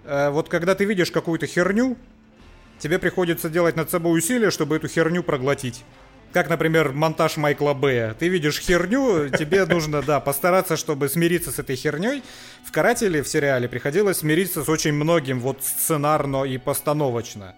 [0.05, 1.97] э, вот когда ты видишь какую-то херню,
[2.79, 5.83] тебе приходится делать над собой усилия, чтобы эту херню проглотить.
[6.33, 8.13] Как, например, монтаж Майкла Бэя.
[8.13, 12.21] Ты видишь херню, тебе нужно, да, постараться, чтобы смириться с этой херней.
[12.65, 17.55] В «Карателе» в сериале приходилось смириться с очень многим, вот сценарно и постановочно.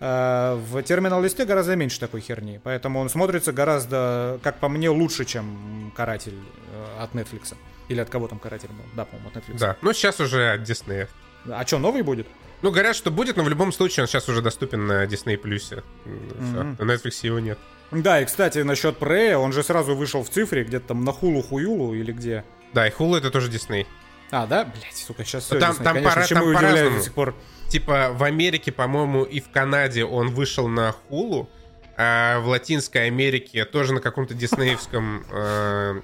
[0.00, 5.24] Э, в терминал-листе гораздо меньше такой херни, поэтому он смотрится гораздо, как по мне, лучше,
[5.24, 6.38] чем «Каратель»
[6.72, 7.54] э, от Netflix.
[7.88, 8.84] Или от кого там «Каратель» был?
[8.94, 9.58] Да, по-моему, от Netflix.
[9.58, 11.08] Да, ну сейчас уже от Disney.
[11.50, 12.26] А что, новый будет?
[12.64, 15.38] Ну, говорят, что будет, но в любом случае он сейчас уже доступен на Disney+.
[15.38, 16.82] Mm-hmm.
[16.82, 17.58] На Netflix его нет.
[17.90, 21.94] Да, и, кстати, насчет Прея, он же сразу вышел в цифре, где-то там на Хулу-Хуюлу
[21.94, 22.42] или где.
[22.72, 23.86] Да, и Хулу это тоже Дисней.
[24.30, 24.64] А, да?
[24.64, 25.84] Блять, сука, сейчас все там, Disney.
[25.84, 27.34] там, Конечно, пора, там удивляюсь до сих пор.
[27.68, 31.50] Типа в Америке, по-моему, и в Канаде он вышел на Хулу,
[31.98, 36.00] а в Латинской Америке тоже на каком-то диснеевском э,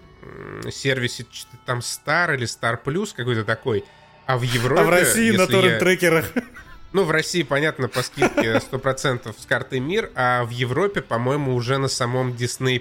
[0.70, 1.24] сервисе,
[1.64, 3.82] там Star или Star Plus какой-то такой.
[4.30, 4.82] А в Европе...
[4.82, 6.30] А в России на торрент-трекерах.
[6.36, 6.42] Я...
[6.92, 11.78] Ну, в России, понятно, по скидке 100% с карты МИР, а в Европе, по-моему, уже
[11.78, 12.80] на самом Disney+,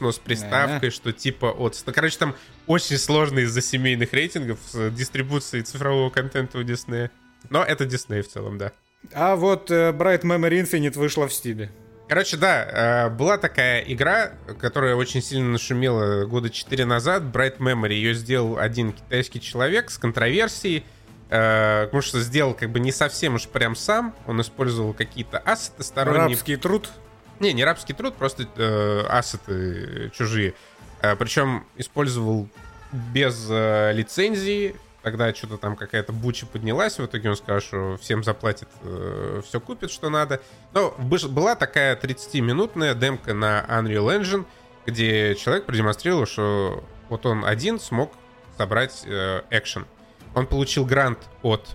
[0.00, 1.82] но с приставкой, что типа от...
[1.94, 2.34] Короче, там
[2.66, 7.10] очень сложно из-за семейных рейтингов с дистрибуцией цифрового контента у Disney.
[7.48, 8.72] Но это Disney в целом, да.
[9.14, 11.70] А вот uh, Bright Memory Infinite вышла в Стиле.
[12.10, 17.92] Короче, да, э, была такая игра, которая очень сильно нашумела года 4 назад, Bright Memory.
[17.92, 20.84] Ее сделал один китайский человек с контроверсией,
[21.30, 24.14] Э, потому что сделал как бы не совсем уж прям сам.
[24.26, 26.30] Он использовал какие-то ассеты сторонние.
[26.30, 26.90] Рабский труд?
[27.38, 30.54] Не, не рабский труд, просто э, ассеты чужие.
[31.00, 32.48] Э, причем использовал
[32.92, 34.74] без э, лицензии.
[35.02, 36.98] Тогда что-то там какая-то буча поднялась.
[36.98, 40.42] В итоге он сказал, что всем заплатит, э, все купит, что надо.
[40.72, 44.44] Но была такая 30-минутная демка на Unreal Engine,
[44.84, 48.12] где человек продемонстрировал, что вот он один смог
[48.58, 49.86] собрать э, экшен.
[50.34, 51.66] Он получил грант от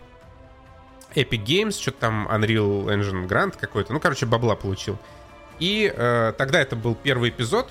[1.15, 3.91] Epic Games, что-то там Unreal Engine грант какой-то.
[3.91, 4.99] Ну, короче, бабла получил.
[5.59, 7.69] И э, тогда это был первый эпизод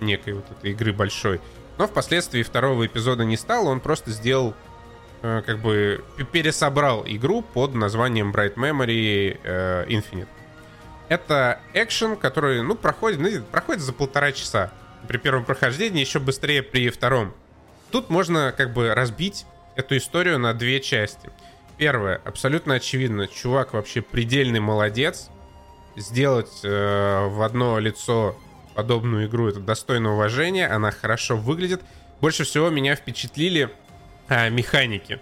[0.00, 1.40] некой вот этой игры большой.
[1.78, 4.54] Но впоследствии второго эпизода не стало, он просто сделал,
[5.22, 10.28] э, как бы, пересобрал игру под названием Bright Memory э, Infinite.
[11.08, 14.72] Это экшен, который, ну, проходит, ну, проходит за полтора часа.
[15.08, 17.34] При первом прохождении, еще быстрее при втором.
[17.90, 19.44] Тут можно, как бы, разбить
[19.76, 21.30] эту историю на две части.
[21.76, 25.28] Первое, абсолютно очевидно, чувак вообще предельный молодец.
[25.96, 28.36] Сделать э, в одно лицо
[28.74, 31.82] подобную игру это достойно уважения, она хорошо выглядит.
[32.20, 33.70] Больше всего меня впечатлили
[34.28, 35.20] э, механики.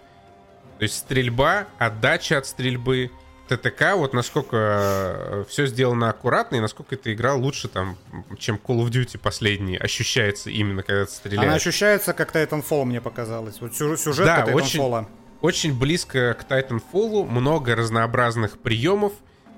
[0.79, 3.11] То есть стрельба, отдача от стрельбы,
[3.49, 7.99] ТТК, вот насколько э, все сделано аккуратно и насколько эта игра лучше там,
[8.39, 11.47] чем Call of Duty последний ощущается именно, когда ты стреляешь.
[11.47, 13.61] Она ощущается как Titanfall, мне показалось.
[13.61, 14.55] Вот сюжет да, Titanfall.
[14.55, 15.07] Очень,
[15.41, 19.13] очень близко к Titanfall, много разнообразных приемов,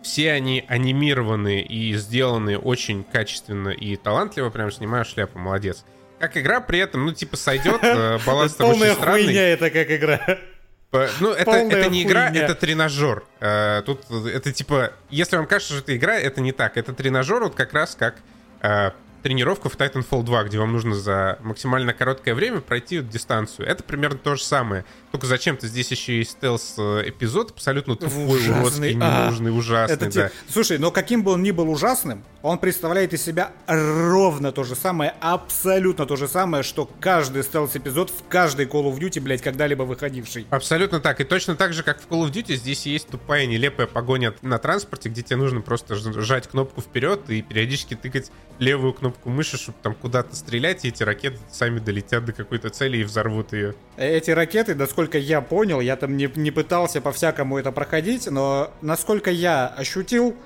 [0.05, 5.85] все они анимированы и сделаны очень качественно и талантливо, прям снимаю шляпу, молодец.
[6.21, 8.95] Как игра при этом, ну, типа, сойдет, э, баланс очень странный.
[8.95, 10.21] Полная хуйня это как игра.
[11.21, 13.25] Ну, это, это не игра, это тренажер.
[13.41, 16.77] Uh, тут это типа, если вам кажется, что это игра, это не так.
[16.77, 18.15] Это тренажер, вот как раз как
[18.63, 18.93] uh,
[19.25, 23.67] тренировка в Titanfall 2, где вам нужно за максимально короткое время пройти дистанцию.
[23.67, 24.85] Это примерно то же самое.
[25.15, 29.95] Только зачем-то здесь еще и стелс-эпизод абсолютно тупой, уродский, ненужный, а, ужасный.
[29.95, 30.31] Это, да.
[30.49, 34.75] Слушай, но каким бы он ни был ужасным, он представляет из себя ровно то же
[34.75, 39.85] самое, абсолютно то же самое, что каждый стелс-эпизод в каждой Call of Duty, блядь, когда-либо
[39.85, 40.49] выходивший.
[40.51, 41.21] Абсолютно так.
[41.21, 44.59] И точно так же, как в Call of Duty, здесь есть тупая, нелепая погоня на
[44.59, 49.79] транспорте, где тебе нужно просто сжать кнопку вперед и периодически тыкать левую кнопку мыши, чтобы
[49.81, 53.77] там куда-то стрелять, и эти ракеты сами долетят до какой-то цели и взорвут ее.
[53.97, 59.31] Эти ракеты, насколько я понял, я там не, не пытался по-всякому это проходить, но насколько
[59.31, 60.37] я ощутил,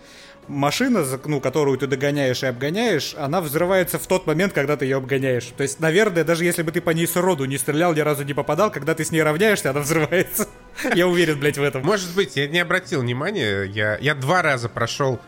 [0.48, 4.96] машина, ну, которую ты догоняешь и обгоняешь, она взрывается в тот момент, когда ты ее
[4.96, 5.52] обгоняешь.
[5.56, 8.34] То есть, наверное, даже если бы ты по ней сроду не стрелял, ни разу не
[8.34, 10.48] попадал, когда ты с ней равняешься, она взрывается.
[10.94, 11.82] Я уверен, блядь, в этом.
[11.82, 13.62] Может быть, я не обратил внимания.
[13.64, 15.18] Я, я два раза прошел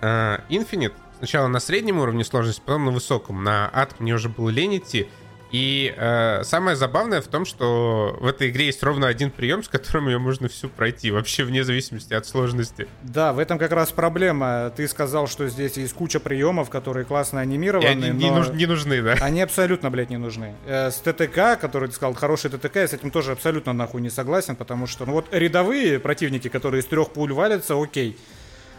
[0.00, 0.94] uh, Infinite.
[1.18, 3.44] Сначала на среднем уровне сложности, потом на высоком.
[3.44, 5.08] На ад мне уже было лень идти.
[5.54, 9.68] И э, самое забавное в том, что в этой игре есть ровно один прием, с
[9.68, 12.88] которым ее можно всю пройти, вообще вне зависимости от сложности.
[13.04, 14.72] Да, в этом как раз проблема.
[14.74, 17.86] Ты сказал, что здесь есть куча приемов, которые классно анимированы.
[17.86, 19.12] И они не, нуж, не нужны, да?
[19.20, 20.56] Они абсолютно, блядь, не нужны.
[20.66, 24.10] Э, с ТТК, который ты сказал, хороший ТТК, я с этим тоже абсолютно нахуй не
[24.10, 28.18] согласен, потому что, ну вот рядовые противники, которые из трех пуль валятся, окей.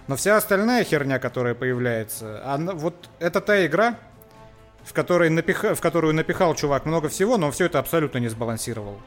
[0.10, 3.98] Но вся остальная херня, которая появляется, она, вот это та игра,
[4.86, 5.64] в, которой напих...
[5.64, 8.98] в которую напихал чувак много всего, но все это абсолютно не сбалансировал.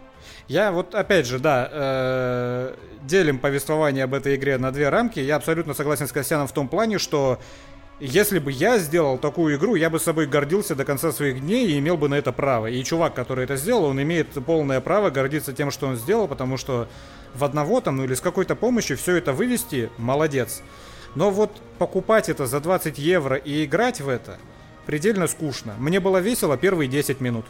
[0.49, 5.21] Я вот, опять же, да, э, делим повествование об этой игре на две рамки.
[5.21, 7.39] Я абсолютно согласен с Костяном в том плане, что
[8.01, 11.79] если бы я сделал такую игру, я бы собой гордился до конца своих дней и
[11.79, 12.67] имел бы на это право.
[12.67, 16.57] И чувак, который это сделал, он имеет полное право гордиться тем, что он сделал, потому
[16.57, 16.89] что
[17.35, 20.63] в одного там, ну или с какой-то помощью все это вывести, молодец.
[21.15, 24.39] Но вот покупать это за 20 евро и играть в это,
[24.89, 25.75] предельно скучно.
[25.79, 27.45] Мне было весело первые 10 минут.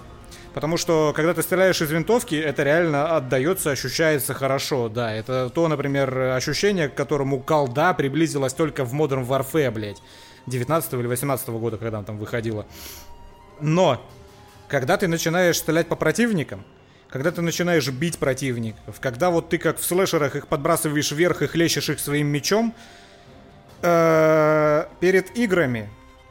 [0.55, 5.14] Потому что, когда ты стреляешь из винтовки, это реально отдается, ощущается хорошо, да.
[5.14, 10.03] Это то, например, ощущение, к которому колда приблизилась только в Modern Warfare, блядь.
[10.47, 12.66] 19 или 18 года, когда она там выходила.
[13.61, 14.05] Но,
[14.66, 16.64] когда ты начинаешь стрелять по противникам,
[17.09, 21.47] когда ты начинаешь бить противников, когда вот ты как в слэшерах их подбрасываешь вверх и
[21.47, 22.74] хлещешь их своим мечом,
[23.82, 25.89] э, перед играми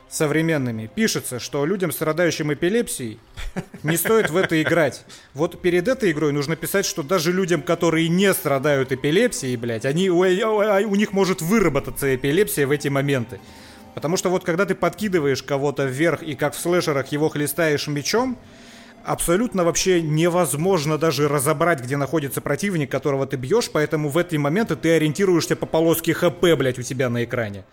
[0.10, 3.20] современными пишется, что людям, страдающим эпилепсией,
[3.84, 5.04] не стоит в это играть.
[5.34, 10.10] Вот перед этой игрой нужно писать, что даже людям, которые не страдают эпилепсией, блядь, они,
[10.10, 13.40] у, у них может выработаться эпилепсия в эти моменты.
[13.96, 18.38] Потому что вот когда ты подкидываешь кого-то вверх и как в слэшерах его хлестаешь мечом,
[19.04, 24.76] абсолютно вообще невозможно даже разобрать, где находится противник, которого ты бьешь, поэтому в эти моменты
[24.76, 27.64] ты ориентируешься по полоске ХП, блядь, у тебя на экране.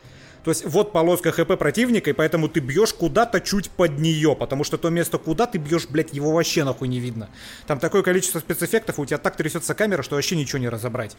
[0.44, 4.62] То есть вот полоска ХП противника, и поэтому ты бьешь куда-то чуть под нее, потому
[4.62, 7.30] что то место, куда ты бьешь, блядь, его вообще нахуй не видно.
[7.66, 11.16] Там такое количество спецэффектов, у тебя так трясется камера, что вообще ничего не разобрать.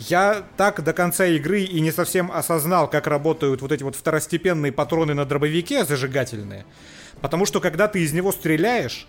[0.00, 4.72] Я так до конца игры и не совсем осознал, как работают вот эти вот второстепенные
[4.72, 6.66] патроны на дробовике зажигательные.
[7.20, 9.06] Потому что когда ты из него стреляешь,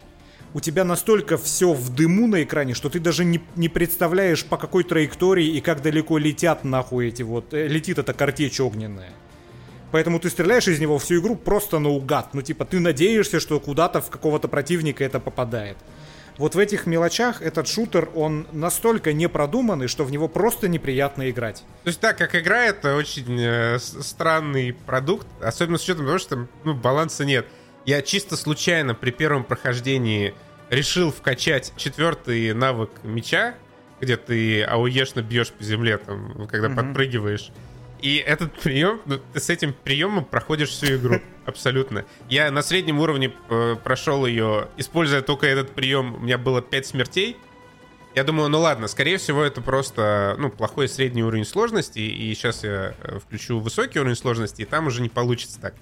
[0.54, 4.58] у тебя настолько все в дыму на экране, что ты даже не, не представляешь, по
[4.58, 7.54] какой траектории и как далеко летят нахуй эти вот...
[7.54, 9.12] Э, летит эта картечь огненная.
[9.96, 12.34] Поэтому ты стреляешь из него всю игру просто наугад.
[12.34, 15.78] Ну, типа, ты надеешься, что куда-то в какого-то противника это попадает.
[16.38, 21.64] Вот в этих мелочах этот шутер, он настолько непродуманный, что в него просто неприятно играть.
[21.86, 26.46] То есть, так, как игра, это очень э, странный продукт, особенно с учетом того, что
[26.66, 27.46] ну, баланса нет.
[27.86, 30.34] Я чисто случайно при первом прохождении
[30.70, 33.56] решил вкачать четвертый навык меча,
[34.02, 36.76] где ты ауешно бьешь по земле, там, когда mm-hmm.
[36.76, 37.54] подпрыгиваешь.
[38.06, 41.22] И этот прием, ну, ты с этим приемом проходишь всю игру.
[41.48, 42.06] Абсолютно.
[42.30, 46.86] Я на среднем уровне э, прошел ее, используя только этот прием, у меня было 5
[46.86, 47.36] смертей.
[48.14, 51.98] Я думаю, ну ладно, скорее всего, это просто ну, плохой средний уровень сложности.
[51.98, 55.74] И сейчас я э, включу высокий уровень сложности, и там уже не получится так.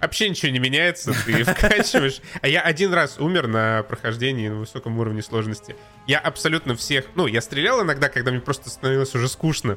[0.00, 2.22] Вообще ничего не меняется, ты вкачиваешь.
[2.40, 5.76] А я один раз умер на прохождении на высоком уровне сложности.
[6.06, 7.04] Я абсолютно всех...
[7.16, 9.76] Ну, я стрелял иногда, когда мне просто становилось уже скучно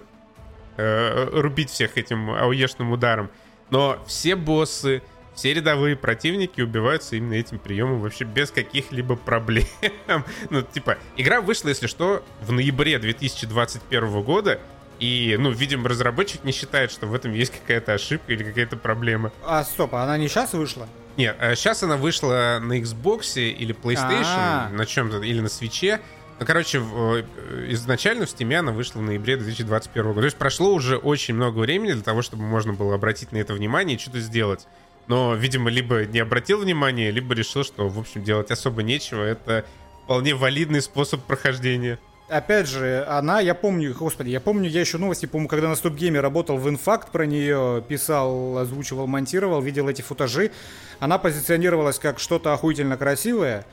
[0.79, 3.29] э, рубить всех этим ауешным ударом.
[3.69, 5.01] Но все боссы,
[5.35, 9.65] все рядовые противники убиваются именно этим приемом вообще без каких-либо проблем.
[10.49, 14.59] ну, типа, игра вышла, если что, в ноябре 2021 года,
[14.99, 19.31] и, ну, видимо, разработчик не считает, что в этом есть какая-то ошибка или какая-то проблема.
[19.45, 20.89] А, стоп, а она не сейчас вышла?
[21.15, 24.69] Нет, сейчас а она вышла на Xbox или PlayStation, А-а-а.
[24.69, 26.01] на чем-то, или на свече.
[26.39, 27.23] Ну, короче, э,
[27.69, 30.21] изначально в Steam она вышла в ноябре 2021 года.
[30.21, 33.53] То есть прошло уже очень много времени для того, чтобы можно было обратить на это
[33.53, 34.67] внимание и что-то сделать.
[35.07, 39.23] но, видимо, либо не обратил внимания, либо решил, что, в общем, делать особо нечего.
[39.23, 39.65] Это
[40.03, 41.97] вполне валидный способ прохождения.
[42.29, 45.95] Опять же, она, я помню, господи, я помню, я еще новости, помню, когда на Стоп
[45.95, 50.51] Гейме работал в Инфакт, про нее писал, озвучивал, монтировал, видел эти футажи.
[50.99, 53.65] Она позиционировалась как что-то охуительно красивое.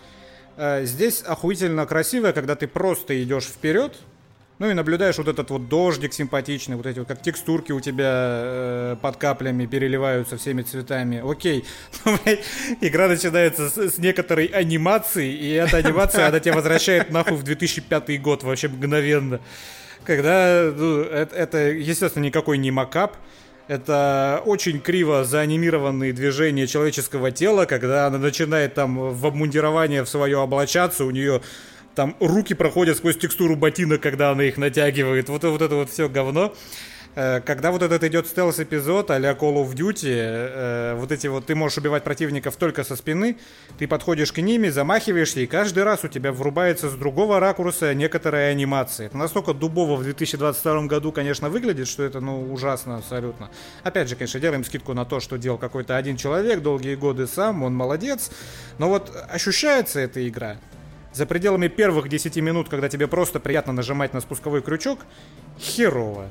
[0.57, 3.99] Э, здесь охуительно красивое, когда ты просто идешь вперед,
[4.59, 8.13] ну и наблюдаешь вот этот вот дождик симпатичный, вот эти вот как текстурки у тебя
[8.13, 11.23] э, под каплями переливаются всеми цветами.
[11.31, 11.65] Окей,
[12.05, 12.17] ну,
[12.81, 18.23] игра начинается с, с некоторой анимации, и эта анимация, она тебя возвращает нахуй в 2005
[18.23, 19.41] год вообще мгновенно.
[20.05, 23.17] Когда, ну, это, это, естественно, никакой не макап,
[23.69, 30.39] это очень криво заанимированные движения человеческого тела, когда она начинает там в обмундирование в свое
[30.39, 31.43] облачаться, у нее
[31.95, 35.29] там руки проходят сквозь текстуру ботинок, когда она их натягивает.
[35.29, 36.55] Вот, вот это вот все говно.
[37.17, 41.55] Э, когда вот этот идет стелс-эпизод а Call of Duty, э, вот эти вот, ты
[41.55, 43.39] можешь убивать противников только со спины,
[43.79, 48.51] ты подходишь к ними, замахиваешься, и каждый раз у тебя врубается с другого ракурса некоторая
[48.51, 49.07] анимация.
[49.07, 53.49] Это настолько дубово в 2022 году, конечно, выглядит, что это, ну, ужасно абсолютно.
[53.83, 57.63] Опять же, конечно, делаем скидку на то, что делал какой-то один человек долгие годы сам,
[57.63, 58.31] он молодец,
[58.77, 60.59] но вот ощущается эта игра,
[61.15, 64.99] за пределами первых 10 минут, когда тебе просто приятно нажимать на спусковой крючок,
[65.59, 66.29] херово.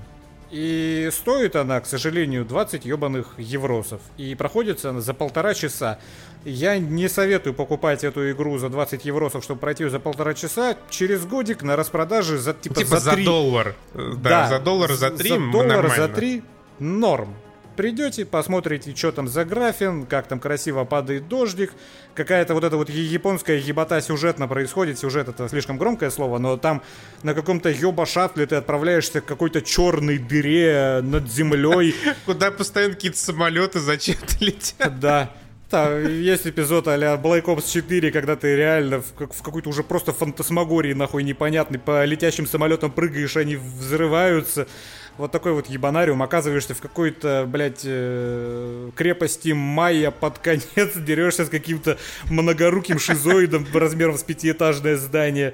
[0.51, 4.01] И стоит она, к сожалению, 20 ебаных евросов.
[4.17, 5.99] И проходится она за полтора часа.
[6.43, 10.77] Я не советую покупать эту игру за 20 евросов, чтобы пройти ее за полтора часа.
[10.89, 13.23] Через годик на распродаже за типа, типа за, 3.
[13.23, 13.75] за доллар.
[13.93, 15.95] Да, да, за доллар за 3 За доллар нормально.
[15.95, 16.43] за 3
[16.79, 17.35] норм.
[17.75, 21.73] Придете, посмотрите, что там за графин, как там красиво падает дождик.
[22.13, 24.97] Какая-то вот эта вот японская ебата сюжетно происходит.
[24.97, 26.81] Сюжет это слишком громкое слово, но там
[27.23, 31.93] на каком-то ёба шаттле ты отправляешься к какой-то черной дыре над землей.
[32.25, 34.99] Куда постоянно какие-то самолеты зачем-то летят.
[34.99, 35.31] Да.
[35.71, 40.13] Да, есть эпизод а Black Ops 4, когда ты реально в, в какой-то уже просто
[40.13, 44.67] фантасмагории нахуй непонятный по летящим самолетам прыгаешь, они взрываются
[45.17, 50.65] вот такой вот ебанариум, оказываешься в какой-то, блядь, э, крепости майя под конец,
[50.95, 51.97] дерешься с каким-то
[52.29, 55.53] многоруким шизоидом размером с пятиэтажное здание.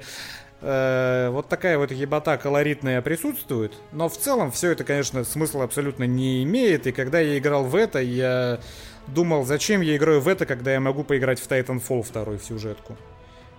[0.60, 3.72] Э, вот такая вот ебата колоритная присутствует.
[3.92, 6.86] Но в целом все это, конечно, смысла абсолютно не имеет.
[6.86, 8.60] И когда я играл в это, я
[9.06, 12.96] думал, зачем я играю в это, когда я могу поиграть в Titanfall 2 в сюжетку.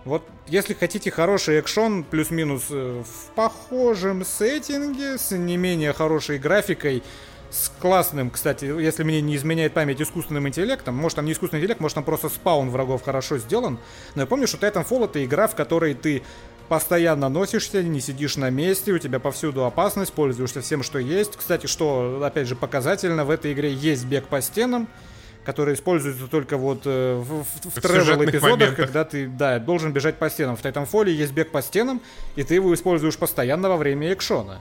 [0.04, 7.02] Вот если хотите хороший экшон, плюс-минус э, в похожем сеттинге, с не менее хорошей графикой,
[7.50, 10.96] с классным, кстати, если мне не изменяет память, искусственным интеллектом.
[10.96, 13.78] Может, там не искусственный интеллект, может, там просто спаун врагов хорошо сделан.
[14.14, 16.22] Но я помню, что Titanfall это игра, в которой ты
[16.68, 21.36] постоянно носишься, не сидишь на месте, у тебя повсюду опасность, пользуешься всем, что есть.
[21.36, 24.88] Кстати, что, опять же, показательно, в этой игре есть бег по стенам,
[25.44, 30.16] который используется только вот э, в, в, в, в тревел-эпизодах, когда ты, да, должен бежать
[30.16, 30.56] по стенам.
[30.56, 32.00] В Titanfall есть бег по стенам,
[32.36, 34.60] и ты его используешь постоянно во время экшона.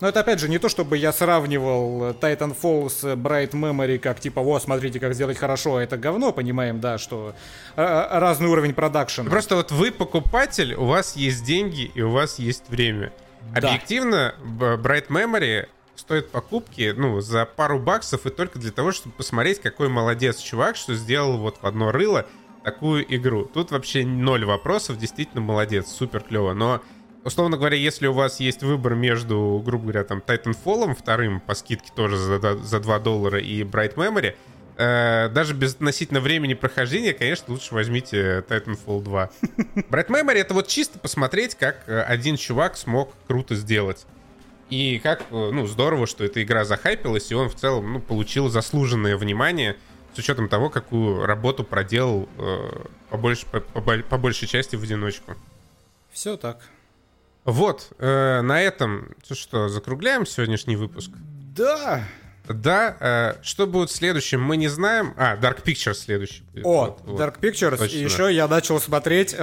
[0.00, 4.42] Но это опять же не то, чтобы я сравнивал Titanfall с Bright Memory, как типа,
[4.42, 7.34] вот, смотрите, как сделать хорошо, а это говно, понимаем, да, что
[7.74, 9.28] э, разный уровень продакшена.
[9.28, 13.12] Просто вот вы покупатель, у вас есть деньги и у вас есть время.
[13.52, 13.68] Да.
[13.68, 15.66] Объективно, Bright Memory
[15.98, 20.76] стоит покупки, ну, за пару баксов и только для того, чтобы посмотреть, какой молодец чувак,
[20.76, 22.26] что сделал вот в одно рыло
[22.64, 23.44] такую игру.
[23.44, 26.82] Тут вообще ноль вопросов, действительно молодец, супер клево, но
[27.24, 31.90] условно говоря, если у вас есть выбор между, грубо говоря, там, Titanfall вторым по скидке
[31.94, 34.34] тоже за, за 2 доллара и Bright Memory,
[34.76, 39.30] э, даже без относительно времени прохождения, конечно, лучше возьмите Titanfall 2.
[39.90, 44.06] Bright Memory это вот чисто посмотреть, как э, один чувак смог круто сделать.
[44.70, 48.48] И как, э, ну, здорово, что эта игра захайпилась, и он в целом, ну, получил
[48.48, 49.76] заслуженное внимание
[50.14, 54.82] с учетом того, какую работу проделал э, по, больш, по, по, по большей части в
[54.82, 55.36] одиночку.
[56.10, 56.60] Все так.
[57.44, 61.12] Вот, э, на этом, что, закругляем сегодняшний выпуск?
[61.56, 62.04] Да,
[62.48, 65.14] да, э, что будет следующим, мы не знаем.
[65.16, 66.42] А, Dark Pictures следующий.
[66.52, 66.66] Будет.
[66.66, 67.76] О, вот, Dark Pictures.
[67.76, 67.96] Точно.
[67.96, 69.36] И еще я начал смотреть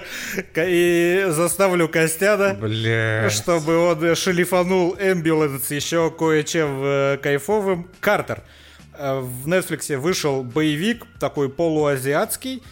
[0.56, 3.28] и заставлю Костяна, Бля.
[3.30, 7.90] чтобы он шлифанул Ambulance еще кое-чем э, кайфовым.
[8.00, 8.42] Картер.
[8.96, 12.62] Э, в Netflix вышел боевик, такой полуазиатский.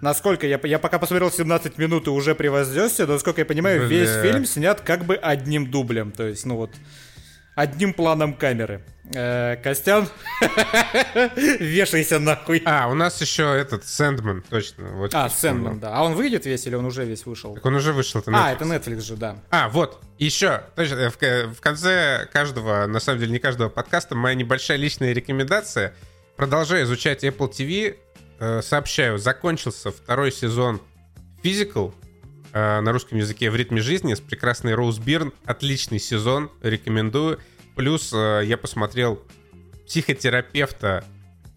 [0.00, 3.88] Насколько я, я пока посмотрел 17 минут и уже превознесся, но насколько я понимаю, Бля.
[3.88, 6.12] весь фильм снят как бы одним дублем.
[6.12, 6.70] То есть, ну вот,
[7.54, 8.84] одним планом камеры.
[9.12, 10.08] Э, Костян,
[11.36, 12.62] вешайся нахуй.
[12.64, 14.92] А, у нас еще этот Сэндман, точно.
[14.92, 15.94] Вот а, Сэндман, да.
[15.94, 17.54] А он выйдет весь или он уже весь вышел?
[17.54, 18.40] Так он уже вышел, это Netflix.
[18.42, 19.36] А, это Netflix же, да.
[19.50, 24.34] А, вот, еще, точно, в, в конце каждого, на самом деле не каждого подкаста, моя
[24.34, 25.94] небольшая личная рекомендация.
[26.36, 27.96] продолжаю изучать Apple TV.
[28.40, 30.80] Э, сообщаю, закончился второй сезон
[31.42, 31.92] Physical
[32.54, 35.34] э, на русском языке в ритме жизни с прекрасной Роуз Бирн.
[35.44, 37.38] Отличный сезон, рекомендую.
[37.74, 39.20] Плюс э, я посмотрел
[39.86, 41.04] психотерапевта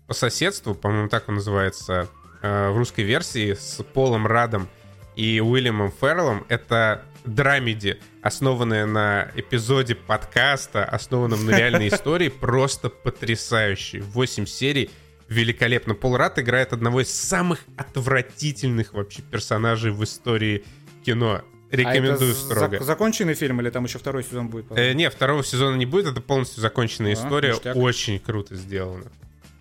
[0.07, 2.09] по соседству, по-моему, так он называется
[2.41, 4.69] в русской версии, с Полом Радом
[5.15, 6.45] и Уильямом Ферреллом.
[6.49, 13.99] Это драмеди, основанная на эпизоде подкаста, основанном на реальной истории, просто потрясающий.
[13.99, 14.89] 8 серий,
[15.27, 15.93] великолепно.
[15.93, 20.63] Пол Рад играет одного из самых отвратительных вообще персонажей в истории
[21.07, 21.41] кино.
[21.71, 22.77] Рекомендую а строго.
[22.77, 24.65] Зак- законченный фильм или там еще второй сезон будет?
[24.71, 27.53] Э, не, второго сезона не будет, это полностью законченная а, история.
[27.53, 27.75] Ништяк.
[27.75, 29.05] Очень круто сделано.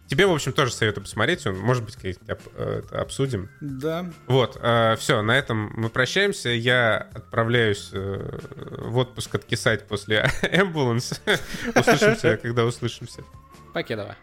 [0.09, 1.47] Тебе, в общем, тоже советую посмотреть.
[1.47, 3.49] Он, может быть, как-то э, обсудим.
[3.61, 4.13] Да.
[4.29, 6.49] Вот, э, все, на этом мы прощаемся.
[6.51, 11.21] Я отправляюсь э, в отпуск откисать после Ambulance.
[11.75, 13.23] Услышимся, когда услышимся.
[13.73, 14.17] Покедова.